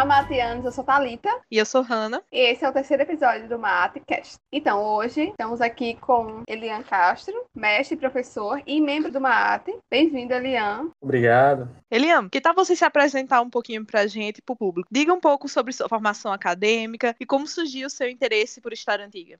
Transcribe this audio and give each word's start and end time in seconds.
Olá, 0.00 0.22
Matianos, 0.22 0.64
eu 0.64 0.72
sou 0.72 0.82
Talita 0.82 1.28
E 1.50 1.58
eu 1.58 1.66
sou 1.66 1.82
Hanna. 1.82 2.22
e 2.32 2.38
esse 2.38 2.64
é 2.64 2.68
o 2.70 2.72
terceiro 2.72 3.02
episódio 3.02 3.46
do 3.50 3.58
Matecast. 3.58 4.38
Então, 4.50 4.82
hoje 4.82 5.24
estamos 5.24 5.60
aqui 5.60 5.94
com 5.96 6.42
Elian 6.48 6.82
Castro, 6.82 7.34
mestre, 7.54 7.98
professor 7.98 8.62
e 8.66 8.80
membro 8.80 9.12
do 9.12 9.20
Mate. 9.20 9.78
Bem-vindo, 9.90 10.32
Elian. 10.32 10.88
Obrigado. 11.02 11.68
Eliam, 11.90 12.30
que 12.30 12.40
tal 12.40 12.54
você 12.54 12.74
se 12.74 12.82
apresentar 12.82 13.42
um 13.42 13.50
pouquinho 13.50 13.84
pra 13.84 14.06
gente 14.06 14.38
e 14.38 14.42
pro 14.42 14.56
público? 14.56 14.88
Diga 14.90 15.12
um 15.12 15.20
pouco 15.20 15.46
sobre 15.50 15.74
sua 15.74 15.86
formação 15.86 16.32
acadêmica 16.32 17.14
e 17.20 17.26
como 17.26 17.46
surgiu 17.46 17.86
o 17.86 17.90
seu 17.90 18.08
interesse 18.08 18.58
por 18.62 18.72
história 18.72 19.04
antiga. 19.04 19.38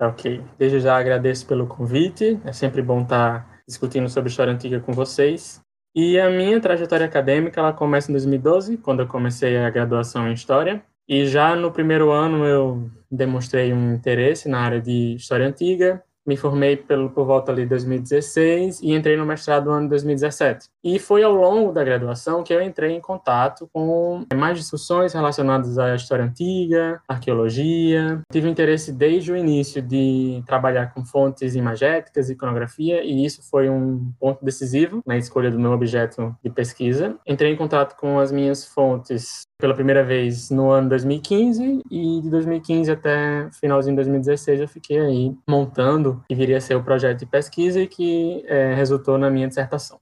Ok. 0.00 0.44
Desde 0.58 0.80
já 0.80 0.98
agradeço 0.98 1.46
pelo 1.46 1.68
convite. 1.68 2.40
É 2.44 2.52
sempre 2.52 2.82
bom 2.82 3.02
estar 3.02 3.62
discutindo 3.68 4.08
sobre 4.08 4.30
história 4.30 4.52
antiga 4.52 4.80
com 4.80 4.92
vocês. 4.92 5.64
E 5.96 6.20
a 6.20 6.28
minha 6.28 6.60
trajetória 6.60 7.06
acadêmica 7.06 7.58
ela 7.58 7.72
começa 7.72 8.10
em 8.10 8.12
2012, 8.12 8.76
quando 8.76 9.00
eu 9.00 9.08
comecei 9.08 9.56
a 9.56 9.70
graduação 9.70 10.28
em 10.28 10.34
História. 10.34 10.84
E 11.08 11.24
já 11.26 11.56
no 11.56 11.72
primeiro 11.72 12.10
ano 12.10 12.44
eu 12.44 12.90
demonstrei 13.10 13.72
um 13.72 13.94
interesse 13.94 14.46
na 14.46 14.60
área 14.60 14.78
de 14.78 15.14
História 15.14 15.48
Antiga. 15.48 16.04
Me 16.26 16.36
formei 16.36 16.76
pelo, 16.76 17.10
por 17.10 17.24
volta 17.24 17.52
ali 17.52 17.62
de 17.62 17.68
2016 17.68 18.80
e 18.82 18.92
entrei 18.92 19.16
no 19.16 19.24
mestrado 19.24 19.66
no 19.66 19.72
ano 19.72 19.82
de 19.82 19.90
2017. 19.90 20.68
E 20.82 20.98
foi 20.98 21.22
ao 21.22 21.32
longo 21.32 21.72
da 21.72 21.82
graduação 21.82 22.42
que 22.42 22.52
eu 22.52 22.62
entrei 22.62 22.92
em 22.92 23.00
contato 23.00 23.68
com 23.72 24.24
mais 24.34 24.58
discussões 24.58 25.12
relacionadas 25.12 25.78
à 25.78 25.94
história 25.94 26.24
antiga, 26.24 27.00
arqueologia. 27.08 28.20
Tive 28.30 28.48
interesse 28.48 28.92
desde 28.92 29.32
o 29.32 29.36
início 29.36 29.82
de 29.82 30.42
trabalhar 30.46 30.92
com 30.92 31.04
fontes 31.04 31.54
imagéticas, 31.54 32.30
iconografia, 32.30 33.02
e 33.04 33.24
isso 33.24 33.42
foi 33.50 33.68
um 33.68 34.12
ponto 34.18 34.44
decisivo 34.44 35.02
na 35.06 35.16
escolha 35.16 35.50
do 35.50 35.58
meu 35.58 35.72
objeto 35.72 36.36
de 36.42 36.50
pesquisa. 36.50 37.16
Entrei 37.26 37.52
em 37.52 37.56
contato 37.56 37.96
com 37.96 38.18
as 38.18 38.30
minhas 38.30 38.64
fontes 38.64 39.46
pela 39.58 39.74
primeira 39.74 40.04
vez 40.04 40.50
no 40.50 40.70
ano 40.70 40.88
2015 40.90 41.82
e 41.90 42.20
de 42.20 42.30
2015 42.30 42.90
até 42.90 43.48
finalzinho 43.52 43.94
de 43.94 44.02
2016 44.02 44.60
eu 44.60 44.68
fiquei 44.68 44.98
aí 44.98 45.34
montando 45.48 46.22
que 46.28 46.34
viria 46.34 46.58
a 46.58 46.60
ser 46.60 46.74
o 46.74 46.84
projeto 46.84 47.20
de 47.20 47.26
pesquisa 47.26 47.80
e 47.80 47.86
que 47.86 48.44
eh, 48.46 48.74
resultou 48.74 49.16
na 49.16 49.30
minha 49.30 49.48
dissertação. 49.48 49.98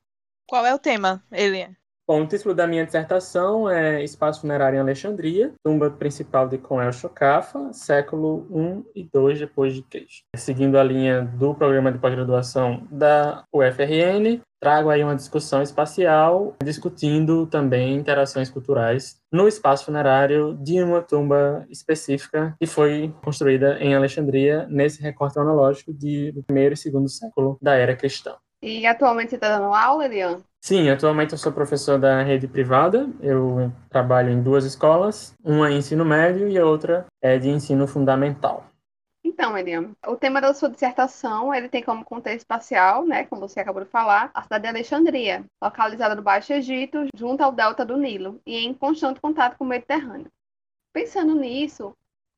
Qual 0.46 0.66
é 0.66 0.74
o 0.74 0.78
tema, 0.78 1.22
Eliam? 1.33 1.74
Bom, 2.06 2.20
o 2.22 2.27
título 2.27 2.55
da 2.55 2.66
minha 2.66 2.84
dissertação 2.84 3.66
é 3.70 4.05
Espaço 4.05 4.42
Funerário 4.42 4.77
em 4.77 4.80
Alexandria, 4.80 5.55
tumba 5.64 5.91
principal 5.91 6.46
de 6.46 6.58
Conel 6.58 6.92
Chocafa, 6.92 7.72
século 7.72 8.46
I 8.94 9.00
e 9.00 9.08
II 9.14 9.38
depois 9.38 9.72
de 9.72 9.80
Cristo. 9.80 10.22
Seguindo 10.36 10.77
a 10.77 10.84
linha 10.84 11.22
do 11.22 11.55
programa 11.55 11.91
de 11.91 11.98
pós-graduação 11.98 12.86
da 12.91 13.42
UFRN, 13.50 14.42
trago 14.61 14.91
aí 14.91 15.02
uma 15.02 15.16
discussão 15.16 15.62
espacial, 15.62 16.55
discutindo 16.62 17.46
também 17.46 17.94
interações 17.94 18.50
culturais 18.50 19.16
no 19.33 19.48
espaço 19.48 19.86
funerário 19.86 20.58
de 20.62 20.83
uma 20.83 21.00
tumba 21.00 21.64
específica 21.70 22.55
que 22.61 22.66
foi 22.66 23.14
construída 23.24 23.78
em 23.78 23.94
Alexandria 23.94 24.66
nesse 24.68 25.00
recorte 25.00 25.36
cronológico 25.36 25.91
de, 25.94 26.33
do 26.33 26.42
primeiro 26.42 26.74
e 26.74 26.77
segundo 26.77 27.08
século 27.08 27.56
da 27.62 27.74
era 27.77 27.96
cristã. 27.96 28.36
E 28.62 28.86
atualmente 28.86 29.30
você 29.30 29.36
está 29.36 29.58
dando 29.58 29.72
aula, 29.72 30.05
Elian? 30.05 30.42
Sim, 30.64 30.88
atualmente 30.88 31.32
eu 31.32 31.38
sou 31.38 31.52
professor 31.52 31.98
da 31.98 32.22
rede 32.22 32.48
privada. 32.48 33.06
Eu 33.20 33.70
trabalho 33.90 34.30
em 34.30 34.42
duas 34.42 34.64
escolas, 34.64 35.34
uma 35.44 35.68
é 35.68 35.72
ensino 35.72 36.06
médio 36.06 36.48
e 36.48 36.56
a 36.56 36.64
outra 36.64 37.04
é 37.20 37.36
de 37.38 37.50
ensino 37.50 37.86
fundamental. 37.86 38.64
Então, 39.22 39.58
Elian, 39.58 39.90
o 40.06 40.16
tema 40.16 40.40
da 40.40 40.54
sua 40.54 40.70
dissertação, 40.70 41.54
ele 41.54 41.68
tem 41.68 41.82
como 41.82 42.02
contexto 42.02 42.38
espacial, 42.38 43.04
né, 43.04 43.26
como 43.26 43.46
você 43.46 43.60
acabou 43.60 43.84
de 43.84 43.90
falar, 43.90 44.30
a 44.32 44.42
cidade 44.42 44.62
de 44.62 44.68
Alexandria, 44.68 45.44
localizada 45.62 46.14
no 46.14 46.22
Baixo 46.22 46.54
Egito, 46.54 47.08
junto 47.14 47.42
ao 47.42 47.52
delta 47.52 47.84
do 47.84 47.98
Nilo, 47.98 48.40
e 48.46 48.64
em 48.64 48.72
constante 48.72 49.20
contato 49.20 49.58
com 49.58 49.64
o 49.64 49.68
Mediterrâneo. 49.68 50.32
Pensando 50.94 51.34
nisso, 51.34 51.94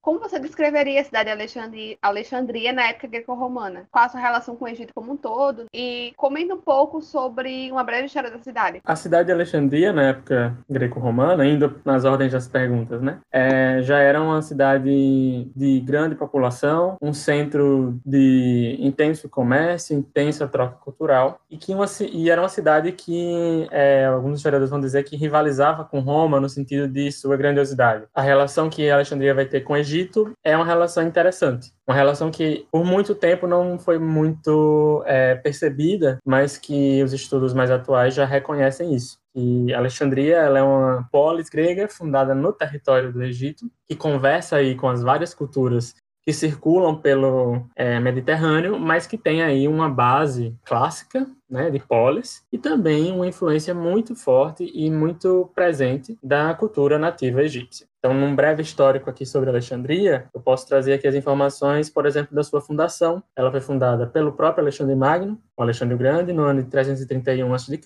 como 0.06 0.20
você 0.20 0.38
descreveria 0.38 1.00
a 1.00 1.04
cidade 1.04 1.34
de 1.72 1.98
Alexandria, 2.00 2.72
na 2.72 2.90
época 2.90 3.08
greco-romana? 3.08 3.88
Qual 3.90 4.04
a 4.04 4.08
sua 4.08 4.20
relação 4.20 4.54
com 4.54 4.64
o 4.64 4.68
Egito 4.68 4.94
como 4.94 5.14
um 5.14 5.16
todo? 5.16 5.64
E 5.74 6.12
comenta 6.16 6.54
um 6.54 6.60
pouco 6.60 7.02
sobre 7.02 7.72
uma 7.72 7.82
breve 7.82 8.06
história 8.06 8.30
da 8.30 8.38
cidade. 8.38 8.80
A 8.84 8.94
cidade 8.94 9.26
de 9.26 9.32
Alexandria, 9.32 9.92
na 9.92 10.10
época 10.10 10.56
greco-romana, 10.70 11.44
indo 11.44 11.80
nas 11.84 12.04
ordens 12.04 12.30
das 12.30 12.46
perguntas, 12.46 13.02
né, 13.02 13.18
é, 13.32 13.82
já 13.82 13.98
era 13.98 14.22
uma 14.22 14.40
cidade 14.42 15.50
de 15.56 15.80
grande 15.80 16.14
população, 16.14 16.96
um 17.02 17.12
centro 17.12 17.98
de 18.06 18.76
intenso 18.78 19.28
comércio, 19.28 19.98
intensa 19.98 20.46
troca 20.46 20.76
cultural, 20.76 21.40
e, 21.50 21.56
que 21.56 21.74
uma, 21.74 21.86
e 22.12 22.30
era 22.30 22.40
uma 22.40 22.48
cidade 22.48 22.92
que 22.92 23.66
é, 23.72 24.06
alguns 24.06 24.36
historiadores 24.36 24.70
vão 24.70 24.80
dizer 24.80 25.02
que 25.02 25.16
rivalizava 25.16 25.84
com 25.84 25.98
Roma 25.98 26.38
no 26.38 26.48
sentido 26.48 26.86
de 26.86 27.10
sua 27.10 27.36
grandiosidade. 27.36 28.04
A 28.14 28.22
relação 28.22 28.70
que 28.70 28.88
Alexandria 28.88 29.34
vai 29.34 29.46
ter 29.46 29.62
com 29.62 29.72
o 29.72 29.76
Egito 29.76 29.95
é 30.44 30.56
uma 30.56 30.64
relação 30.64 31.02
interessante. 31.02 31.72
Uma 31.86 31.94
relação 31.94 32.30
que, 32.30 32.66
por 32.70 32.84
muito 32.84 33.14
tempo, 33.14 33.46
não 33.46 33.78
foi 33.78 33.98
muito 33.98 35.02
é, 35.06 35.34
percebida, 35.36 36.18
mas 36.24 36.58
que 36.58 37.02
os 37.02 37.12
estudos 37.12 37.54
mais 37.54 37.70
atuais 37.70 38.14
já 38.14 38.24
reconhecem 38.24 38.94
isso. 38.94 39.18
E 39.34 39.72
Alexandria 39.74 40.36
ela 40.36 40.58
é 40.58 40.62
uma 40.62 41.06
polis 41.12 41.48
grega 41.48 41.88
fundada 41.88 42.34
no 42.34 42.52
território 42.52 43.12
do 43.12 43.22
Egito, 43.22 43.70
que 43.86 43.94
conversa 43.94 44.56
aí 44.56 44.74
com 44.74 44.88
as 44.88 45.02
várias 45.02 45.34
culturas 45.34 45.94
que 46.26 46.32
circulam 46.32 46.96
pelo 46.96 47.64
é, 47.76 48.00
Mediterrâneo, 48.00 48.80
mas 48.80 49.06
que 49.06 49.16
tem 49.16 49.42
aí 49.42 49.68
uma 49.68 49.88
base 49.88 50.56
clássica 50.64 51.24
né, 51.48 51.70
de 51.70 51.78
polis 51.78 52.42
e 52.50 52.58
também 52.58 53.12
uma 53.12 53.28
influência 53.28 53.72
muito 53.72 54.16
forte 54.16 54.68
e 54.74 54.90
muito 54.90 55.48
presente 55.54 56.18
da 56.20 56.52
cultura 56.52 56.98
nativa 56.98 57.42
egípcia. 57.42 57.86
Então, 58.06 58.16
num 58.16 58.36
breve 58.36 58.62
histórico 58.62 59.10
aqui 59.10 59.26
sobre 59.26 59.50
Alexandria, 59.50 60.28
eu 60.32 60.40
posso 60.40 60.64
trazer 60.64 60.92
aqui 60.92 61.08
as 61.08 61.14
informações, 61.16 61.90
por 61.90 62.06
exemplo, 62.06 62.36
da 62.36 62.44
sua 62.44 62.60
fundação. 62.60 63.20
Ela 63.34 63.50
foi 63.50 63.60
fundada 63.60 64.06
pelo 64.06 64.30
próprio 64.30 64.62
Alexandre 64.62 64.94
Magno, 64.94 65.42
o 65.56 65.62
Alexandre 65.62 65.96
o 65.96 65.98
Grande, 65.98 66.32
no 66.32 66.44
ano 66.44 66.62
de 66.62 66.70
331 66.70 67.52
a.C., 67.52 67.76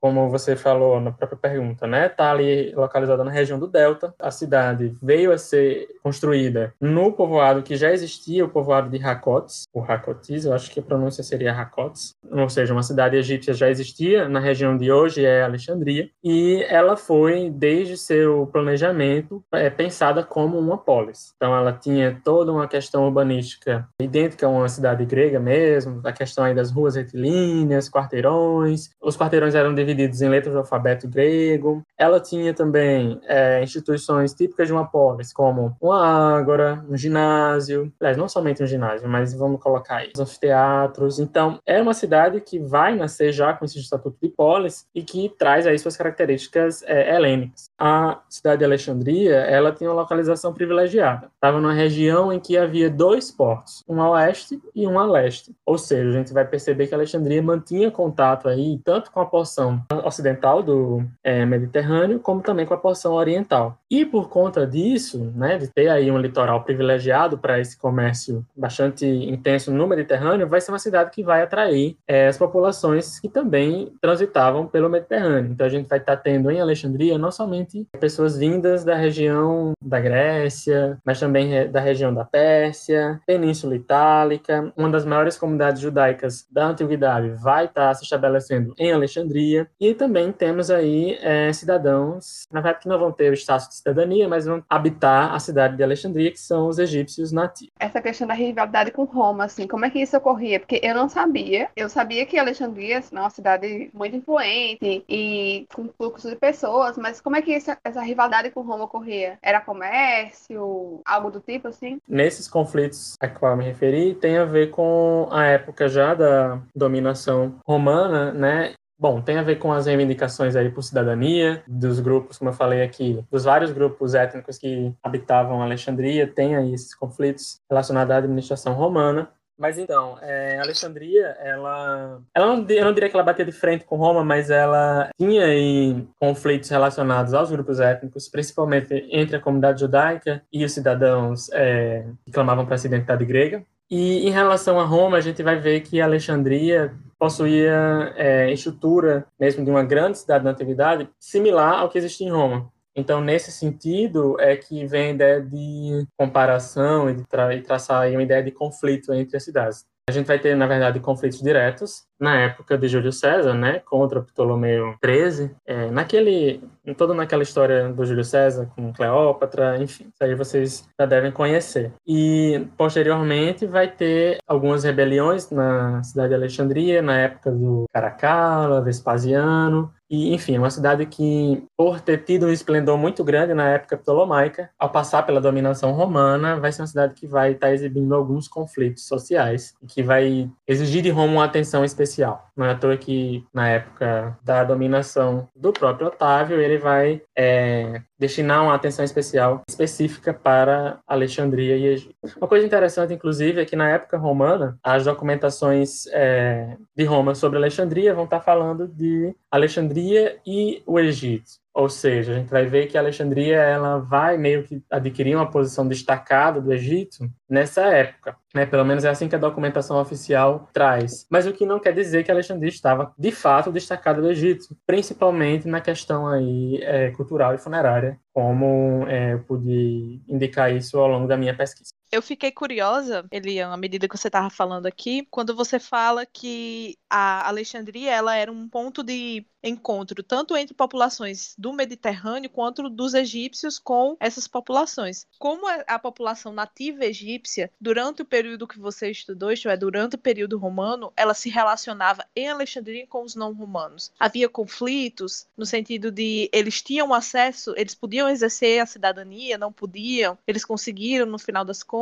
como 0.00 0.28
você 0.30 0.56
falou 0.56 1.00
na 1.00 1.12
própria 1.12 1.38
pergunta, 1.38 1.86
né? 1.86 2.06
Está 2.06 2.30
ali 2.30 2.72
localizada 2.72 3.22
na 3.22 3.30
região 3.30 3.58
do 3.58 3.66
Delta. 3.66 4.14
A 4.18 4.30
cidade 4.30 4.96
veio 5.02 5.32
a 5.32 5.38
ser 5.38 5.88
construída 6.02 6.74
no 6.80 7.12
povoado 7.12 7.62
que 7.62 7.76
já 7.76 7.92
existia, 7.92 8.44
o 8.44 8.48
povoado 8.48 8.88
de 8.88 9.04
Hakotes, 9.04 9.64
o 9.72 9.82
Hakotis, 9.82 10.44
eu 10.44 10.52
acho 10.52 10.70
que 10.70 10.80
a 10.80 10.82
pronúncia 10.82 11.22
seria 11.22 11.52
Hakotes, 11.52 12.14
ou 12.30 12.48
seja, 12.48 12.72
uma 12.72 12.82
cidade 12.82 13.16
egípcia 13.16 13.52
já 13.52 13.68
existia 13.68 14.28
na 14.28 14.40
região 14.40 14.76
de 14.76 14.90
hoje 14.90 15.24
é 15.24 15.42
Alexandria, 15.42 16.10
e 16.24 16.64
ela 16.68 16.96
foi 16.96 17.50
desde 17.50 17.96
seu 17.96 18.48
planejamento 18.50 19.42
é, 19.52 19.68
pensada 19.68 20.22
como 20.22 20.58
uma 20.58 20.78
polis. 20.78 21.34
Então 21.36 21.54
ela 21.54 21.72
tinha 21.72 22.20
toda 22.24 22.52
uma 22.52 22.66
questão 22.66 23.04
urbanística 23.04 23.86
idêntica 24.00 24.46
a 24.46 24.48
uma 24.48 24.68
cidade 24.68 25.04
grega 25.04 25.38
mesmo, 25.38 26.00
a 26.04 26.12
questão 26.12 26.44
aí 26.44 26.54
das 26.54 26.70
ruas 26.70 26.96
retilíneas, 26.96 27.90
quarteirões. 27.90 28.90
Os 29.00 29.16
quarteirões 29.16 29.54
eram 29.54 29.74
divididos 29.74 29.89
divididos 29.94 30.22
em 30.22 30.28
letras 30.28 30.52
do 30.52 30.60
alfabeto 30.60 31.08
grego. 31.08 31.82
Ela 31.98 32.20
tinha 32.20 32.54
também 32.54 33.20
é, 33.24 33.62
instituições 33.62 34.32
típicas 34.34 34.66
de 34.66 34.72
uma 34.72 34.86
polis, 34.86 35.32
como 35.32 35.76
uma 35.80 36.36
ágora, 36.36 36.84
um 36.88 36.96
ginásio, 36.96 37.92
aliás, 38.00 38.16
não 38.16 38.28
somente 38.28 38.62
um 38.62 38.66
ginásio, 38.66 39.08
mas 39.08 39.34
vamos 39.34 39.60
colocar 39.60 39.96
aí, 39.96 40.10
os 40.14 40.20
anfiteatros. 40.20 41.18
Então, 41.18 41.58
é 41.66 41.80
uma 41.80 41.94
cidade 41.94 42.40
que 42.40 42.58
vai 42.58 42.94
nascer 42.94 43.32
já 43.32 43.52
com 43.52 43.64
esse 43.64 43.78
estatuto 43.78 44.16
de 44.22 44.28
polis 44.28 44.86
e 44.94 45.02
que 45.02 45.28
traz 45.38 45.66
aí 45.66 45.78
suas 45.78 45.96
características 45.96 46.82
é, 46.84 47.14
helênicas. 47.14 47.70
A 47.78 48.20
cidade 48.28 48.60
de 48.60 48.64
Alexandria, 48.64 49.36
ela 49.36 49.72
tinha 49.72 49.90
uma 49.90 50.00
localização 50.00 50.52
privilegiada. 50.52 51.28
Estava 51.34 51.60
numa 51.60 51.72
região 51.72 52.32
em 52.32 52.40
que 52.40 52.56
havia 52.56 52.90
dois 52.90 53.30
portos, 53.30 53.84
um 53.88 54.00
a 54.00 54.10
oeste 54.10 54.60
e 54.74 54.86
um 54.86 54.98
a 54.98 55.06
leste. 55.06 55.54
Ou 55.64 55.78
seja, 55.78 56.08
a 56.08 56.12
gente 56.12 56.32
vai 56.32 56.44
perceber 56.44 56.86
que 56.86 56.94
Alexandria 56.94 57.42
mantinha 57.42 57.90
contato 57.90 58.48
aí 58.48 58.80
tanto 58.84 59.10
com 59.10 59.20
a 59.20 59.26
porção 59.26 59.79
ocidental 60.04 60.62
do 60.62 61.04
é, 61.22 61.44
Mediterrâneo, 61.44 62.20
como 62.20 62.40
também 62.40 62.66
com 62.66 62.74
a 62.74 62.78
porção 62.78 63.12
oriental. 63.12 63.78
E 63.90 64.04
por 64.04 64.28
conta 64.28 64.66
disso, 64.66 65.32
né, 65.34 65.58
de 65.58 65.68
ter 65.68 65.88
aí 65.88 66.10
um 66.10 66.18
litoral 66.18 66.62
privilegiado 66.62 67.38
para 67.38 67.58
esse 67.58 67.76
comércio 67.78 68.44
bastante 68.56 69.06
intenso 69.06 69.72
no 69.72 69.86
Mediterrâneo, 69.86 70.48
vai 70.48 70.60
ser 70.60 70.72
uma 70.72 70.78
cidade 70.78 71.10
que 71.10 71.22
vai 71.22 71.42
atrair 71.42 71.96
é, 72.06 72.28
as 72.28 72.38
populações 72.38 73.18
que 73.18 73.28
também 73.28 73.92
transitavam 74.00 74.66
pelo 74.66 74.88
Mediterrâneo. 74.88 75.52
Então 75.52 75.66
a 75.66 75.70
gente 75.70 75.88
vai 75.88 75.98
estar 75.98 76.16
tá 76.16 76.22
tendo 76.22 76.50
em 76.50 76.60
Alexandria 76.60 77.18
não 77.18 77.30
somente 77.30 77.86
pessoas 77.98 78.36
vindas 78.36 78.84
da 78.84 78.94
região 78.94 79.72
da 79.82 80.00
Grécia, 80.00 80.98
mas 81.04 81.18
também 81.18 81.70
da 81.70 81.80
região 81.80 82.12
da 82.12 82.24
Pérsia, 82.24 83.20
Península 83.26 83.76
Itálica. 83.76 84.72
Uma 84.76 84.90
das 84.90 85.04
maiores 85.04 85.36
comunidades 85.36 85.80
judaicas 85.80 86.46
da 86.50 86.66
antiguidade 86.66 87.30
vai 87.30 87.66
estar 87.66 87.88
tá 87.88 87.94
se 87.94 88.04
estabelecendo 88.04 88.74
em 88.78 88.92
Alexandria. 88.92 89.68
E 89.78 89.94
também 89.94 90.32
temos 90.32 90.70
aí 90.70 91.18
é, 91.20 91.52
cidadãos, 91.52 92.44
na 92.50 92.60
verdade, 92.60 92.82
que 92.82 92.88
não 92.88 92.98
vão 92.98 93.12
ter 93.12 93.30
o 93.30 93.34
status 93.34 93.68
de 93.68 93.74
cidadania, 93.76 94.28
mas 94.28 94.46
vão 94.46 94.62
habitar 94.68 95.34
a 95.34 95.38
cidade 95.38 95.76
de 95.76 95.82
Alexandria, 95.82 96.30
que 96.30 96.40
são 96.40 96.68
os 96.68 96.78
egípcios 96.78 97.32
nativos. 97.32 97.72
Essa 97.78 98.00
questão 98.00 98.26
da 98.26 98.34
rivalidade 98.34 98.90
com 98.90 99.04
Roma, 99.04 99.44
assim, 99.44 99.66
como 99.66 99.84
é 99.84 99.90
que 99.90 100.00
isso 100.00 100.16
ocorria? 100.16 100.60
Porque 100.60 100.80
eu 100.82 100.94
não 100.94 101.08
sabia. 101.08 101.68
Eu 101.76 101.88
sabia 101.88 102.26
que 102.26 102.38
Alexandria 102.38 102.98
é 102.98 103.18
uma 103.18 103.30
cidade 103.30 103.90
muito 103.92 104.16
influente 104.16 105.04
e 105.08 105.66
com 105.74 105.88
fluxo 105.88 106.28
de 106.28 106.36
pessoas, 106.36 106.96
mas 106.96 107.20
como 107.20 107.36
é 107.36 107.42
que 107.42 107.52
essa, 107.52 107.76
essa 107.84 108.02
rivalidade 108.02 108.50
com 108.50 108.62
Roma 108.62 108.84
ocorria? 108.84 109.38
Era 109.42 109.60
comércio, 109.60 111.00
algo 111.04 111.30
do 111.30 111.40
tipo, 111.40 111.68
assim? 111.68 112.00
Nesses 112.08 112.48
conflitos 112.48 113.16
a 113.20 113.28
qual 113.28 113.52
eu 113.52 113.58
me 113.58 113.64
referi, 113.64 114.14
tem 114.14 114.38
a 114.38 114.44
ver 114.44 114.70
com 114.70 115.28
a 115.30 115.44
época 115.46 115.88
já 115.88 116.14
da 116.14 116.60
dominação 116.74 117.54
romana, 117.66 118.32
né? 118.32 118.74
Bom, 119.00 119.22
tem 119.22 119.38
a 119.38 119.42
ver 119.42 119.56
com 119.56 119.72
as 119.72 119.86
reivindicações 119.86 120.54
aí 120.54 120.68
por 120.68 120.82
cidadania 120.82 121.62
dos 121.66 121.98
grupos, 122.00 122.36
como 122.36 122.50
eu 122.50 122.54
falei 122.54 122.82
aqui, 122.82 123.24
dos 123.32 123.44
vários 123.44 123.72
grupos 123.72 124.14
étnicos 124.14 124.58
que 124.58 124.94
habitavam 125.02 125.62
Alexandria, 125.62 126.26
tem 126.26 126.54
aí 126.54 126.74
esses 126.74 126.94
conflitos 126.94 127.62
relacionados 127.70 128.12
à 128.12 128.18
administração 128.18 128.74
romana. 128.74 129.30
Mas 129.58 129.78
então, 129.78 130.18
é, 130.20 130.58
Alexandria, 130.58 131.34
ela, 131.40 132.20
ela 132.34 132.46
não, 132.46 132.66
eu 132.68 132.84
não 132.84 132.92
diria 132.92 133.08
que 133.08 133.16
ela 133.16 133.24
batia 133.24 133.44
de 133.44 133.52
frente 133.52 133.86
com 133.86 133.96
Roma, 133.96 134.22
mas 134.22 134.50
ela 134.50 135.08
tinha 135.18 135.46
aí 135.46 136.06
conflitos 136.18 136.68
relacionados 136.68 137.32
aos 137.32 137.50
grupos 137.50 137.80
étnicos, 137.80 138.28
principalmente 138.28 139.06
entre 139.10 139.36
a 139.36 139.40
comunidade 139.40 139.80
judaica 139.80 140.42
e 140.52 140.62
os 140.62 140.72
cidadãos 140.72 141.48
é, 141.54 142.04
que 142.22 142.32
clamavam 142.32 142.66
para 142.66 142.74
a 142.74 142.84
identidade 142.84 143.24
grega. 143.24 143.64
E 143.90 144.28
em 144.28 144.30
relação 144.30 144.78
a 144.78 144.84
Roma, 144.84 145.16
a 145.16 145.20
gente 145.20 145.42
vai 145.42 145.58
ver 145.58 145.80
que 145.80 146.00
Alexandria 146.02 146.94
possuía 147.20 148.14
é, 148.16 148.50
estrutura 148.50 149.26
mesmo 149.38 149.62
de 149.62 149.70
uma 149.70 149.84
grande 149.84 150.18
cidade 150.18 150.42
na 150.42 150.52
antiguidade 150.52 151.06
similar 151.20 151.80
ao 151.80 151.90
que 151.90 151.98
existia 151.98 152.26
em 152.26 152.30
Roma. 152.30 152.72
Então, 152.96 153.20
nesse 153.20 153.52
sentido, 153.52 154.40
é 154.40 154.56
que 154.56 154.86
vem 154.86 155.08
a 155.08 155.10
ideia 155.10 155.40
de 155.42 156.06
comparação 156.16 157.10
e 157.10 157.14
de 157.14 157.24
tra 157.24 157.54
e 157.54 157.60
traçar 157.62 158.10
uma 158.10 158.22
ideia 158.22 158.42
de 158.42 158.50
conflito 158.50 159.12
entre 159.12 159.36
as 159.36 159.44
cidades. 159.44 159.86
A 160.10 160.12
gente 160.12 160.26
vai 160.26 160.40
ter, 160.40 160.56
na 160.56 160.66
verdade, 160.66 160.98
conflitos 160.98 161.40
diretos 161.40 162.02
na 162.18 162.36
época 162.36 162.76
de 162.76 162.88
Júlio 162.88 163.12
César, 163.12 163.54
né, 163.54 163.78
contra 163.78 164.20
Ptolomeu 164.20 164.96
XIII, 165.02 165.52
é, 165.64 165.88
naquele, 165.88 166.60
toda 166.98 167.14
naquela 167.14 167.44
história 167.44 167.88
do 167.92 168.04
Júlio 168.04 168.24
César 168.24 168.68
com 168.74 168.92
Cleópatra, 168.92 169.80
enfim, 169.80 170.10
isso 170.12 170.24
aí 170.24 170.34
vocês 170.34 170.88
já 170.98 171.06
devem 171.06 171.30
conhecer. 171.30 171.92
E 172.04 172.66
posteriormente 172.76 173.66
vai 173.66 173.86
ter 173.86 174.38
algumas 174.48 174.82
rebeliões 174.82 175.48
na 175.48 176.02
cidade 176.02 176.30
de 176.30 176.34
Alexandria, 176.34 177.00
na 177.00 177.16
época 177.16 177.52
do 177.52 177.84
Caracalla, 177.92 178.82
Vespasiano, 178.82 179.92
e, 180.10 180.34
enfim, 180.34 180.58
uma 180.58 180.70
cidade 180.70 181.06
que, 181.06 181.62
por 181.76 182.00
ter 182.00 182.24
tido 182.24 182.46
um 182.46 182.52
esplendor 182.52 182.98
muito 182.98 183.22
grande 183.22 183.54
na 183.54 183.68
época 183.68 183.96
ptolomaica, 183.96 184.68
ao 184.76 184.90
passar 184.90 185.22
pela 185.22 185.40
dominação 185.40 185.92
romana, 185.92 186.58
vai 186.58 186.72
ser 186.72 186.82
uma 186.82 186.88
cidade 186.88 187.14
que 187.14 187.28
vai 187.28 187.52
estar 187.52 187.72
exibindo 187.72 188.12
alguns 188.12 188.48
conflitos 188.48 189.06
sociais, 189.06 189.74
e 189.80 189.86
que 189.86 190.02
vai 190.02 190.50
exigir 190.66 191.02
de 191.02 191.10
Roma 191.10 191.32
uma 191.32 191.44
atenção 191.44 191.84
especial. 191.84 192.50
Não 192.56 192.66
é 192.66 192.70
à 192.70 192.74
toa 192.74 192.96
que, 192.96 193.44
na 193.54 193.68
época 193.68 194.36
da 194.42 194.64
dominação 194.64 195.48
do 195.54 195.72
próprio 195.72 196.08
Otávio, 196.08 196.60
ele 196.60 196.76
vai 196.76 197.22
é, 197.36 198.02
destinar 198.18 198.62
uma 198.64 198.74
atenção 198.74 199.04
especial 199.04 199.62
específica 199.68 200.34
para 200.34 200.98
Alexandria 201.06 201.76
e 201.76 201.86
Egito. 201.86 202.14
Uma 202.36 202.48
coisa 202.48 202.66
interessante, 202.66 203.14
inclusive, 203.14 203.60
é 203.62 203.64
que 203.64 203.76
na 203.76 203.88
época 203.88 204.18
romana, 204.18 204.76
as 204.82 205.04
documentações 205.04 206.06
é, 206.08 206.76
de 206.94 207.04
Roma 207.04 207.34
sobre 207.34 207.58
Alexandria 207.58 208.12
vão 208.12 208.24
estar 208.24 208.40
falando 208.40 208.88
de 208.88 209.34
Alexandria 209.50 209.99
e 210.46 210.82
o 210.86 210.98
Egito. 210.98 211.60
Ou 211.72 211.88
seja, 211.88 212.32
a 212.32 212.34
gente 212.34 212.50
vai 212.50 212.66
ver 212.66 212.88
que 212.88 212.98
Alexandria 212.98 213.58
ela 213.58 213.98
vai 213.98 214.36
meio 214.36 214.64
que 214.64 214.82
adquirir 214.90 215.36
uma 215.36 215.48
posição 215.48 215.86
destacada 215.86 216.60
do 216.60 216.72
Egito 216.72 217.30
nessa 217.48 217.82
época. 217.82 218.36
Né? 218.52 218.66
Pelo 218.66 218.84
menos 218.84 219.04
é 219.04 219.08
assim 219.08 219.28
que 219.28 219.36
a 219.36 219.38
documentação 219.38 220.00
oficial 220.00 220.68
traz. 220.72 221.26
Mas 221.30 221.46
o 221.46 221.52
que 221.52 221.64
não 221.64 221.78
quer 221.78 221.94
dizer 221.94 222.24
que 222.24 222.30
Alexandria 222.30 222.68
estava, 222.68 223.14
de 223.16 223.30
fato, 223.30 223.70
destacada 223.70 224.20
do 224.20 224.30
Egito, 224.30 224.76
principalmente 224.84 225.68
na 225.68 225.80
questão 225.80 226.26
aí, 226.26 226.80
é, 226.82 227.10
cultural 227.12 227.54
e 227.54 227.58
funerária, 227.58 228.18
como 228.34 229.06
é, 229.06 229.34
eu 229.34 229.38
pude 229.44 230.20
indicar 230.28 230.74
isso 230.74 230.98
ao 230.98 231.06
longo 231.06 231.28
da 231.28 231.36
minha 231.36 231.56
pesquisa. 231.56 231.99
Eu 232.12 232.20
fiquei 232.20 232.50
curiosa, 232.50 233.24
Elian, 233.30 233.72
à 233.72 233.76
medida 233.76 234.08
que 234.08 234.16
você 234.16 234.26
estava 234.26 234.50
falando 234.50 234.86
aqui, 234.86 235.26
quando 235.30 235.54
você 235.54 235.78
fala 235.78 236.26
que 236.26 236.98
a 237.08 237.46
Alexandria 237.46 238.10
ela 238.10 238.34
era 238.34 238.50
um 238.50 238.68
ponto 238.68 239.02
de 239.02 239.46
encontro 239.62 240.22
tanto 240.22 240.56
entre 240.56 240.74
populações 240.74 241.54
do 241.58 241.72
Mediterrâneo 241.72 242.48
quanto 242.50 242.88
dos 242.88 243.14
egípcios 243.14 243.78
com 243.78 244.16
essas 244.18 244.48
populações. 244.48 245.26
Como 245.38 245.66
a 245.86 245.98
população 245.98 246.52
nativa 246.52 247.04
egípcia, 247.04 247.70
durante 247.80 248.22
o 248.22 248.24
período 248.24 248.66
que 248.66 248.78
você 248.78 249.10
estudou, 249.10 249.52
isto 249.52 249.68
é, 249.68 249.76
durante 249.76 250.16
o 250.16 250.18
período 250.18 250.58
romano, 250.58 251.12
ela 251.16 251.34
se 251.34 251.50
relacionava 251.50 252.24
em 252.34 252.48
Alexandria 252.48 253.06
com 253.06 253.22
os 253.22 253.34
não 253.34 253.52
romanos. 253.52 254.10
Havia 254.18 254.48
conflitos 254.48 255.46
no 255.56 255.66
sentido 255.66 256.10
de 256.10 256.48
eles 256.52 256.80
tinham 256.82 257.12
acesso, 257.12 257.74
eles 257.76 257.94
podiam 257.94 258.28
exercer 258.28 258.80
a 258.80 258.86
cidadania, 258.86 259.58
não 259.58 259.72
podiam, 259.72 260.38
eles 260.46 260.64
conseguiram 260.64 261.26
no 261.26 261.38
final 261.38 261.64
das 261.64 261.82
contas, 261.82 261.99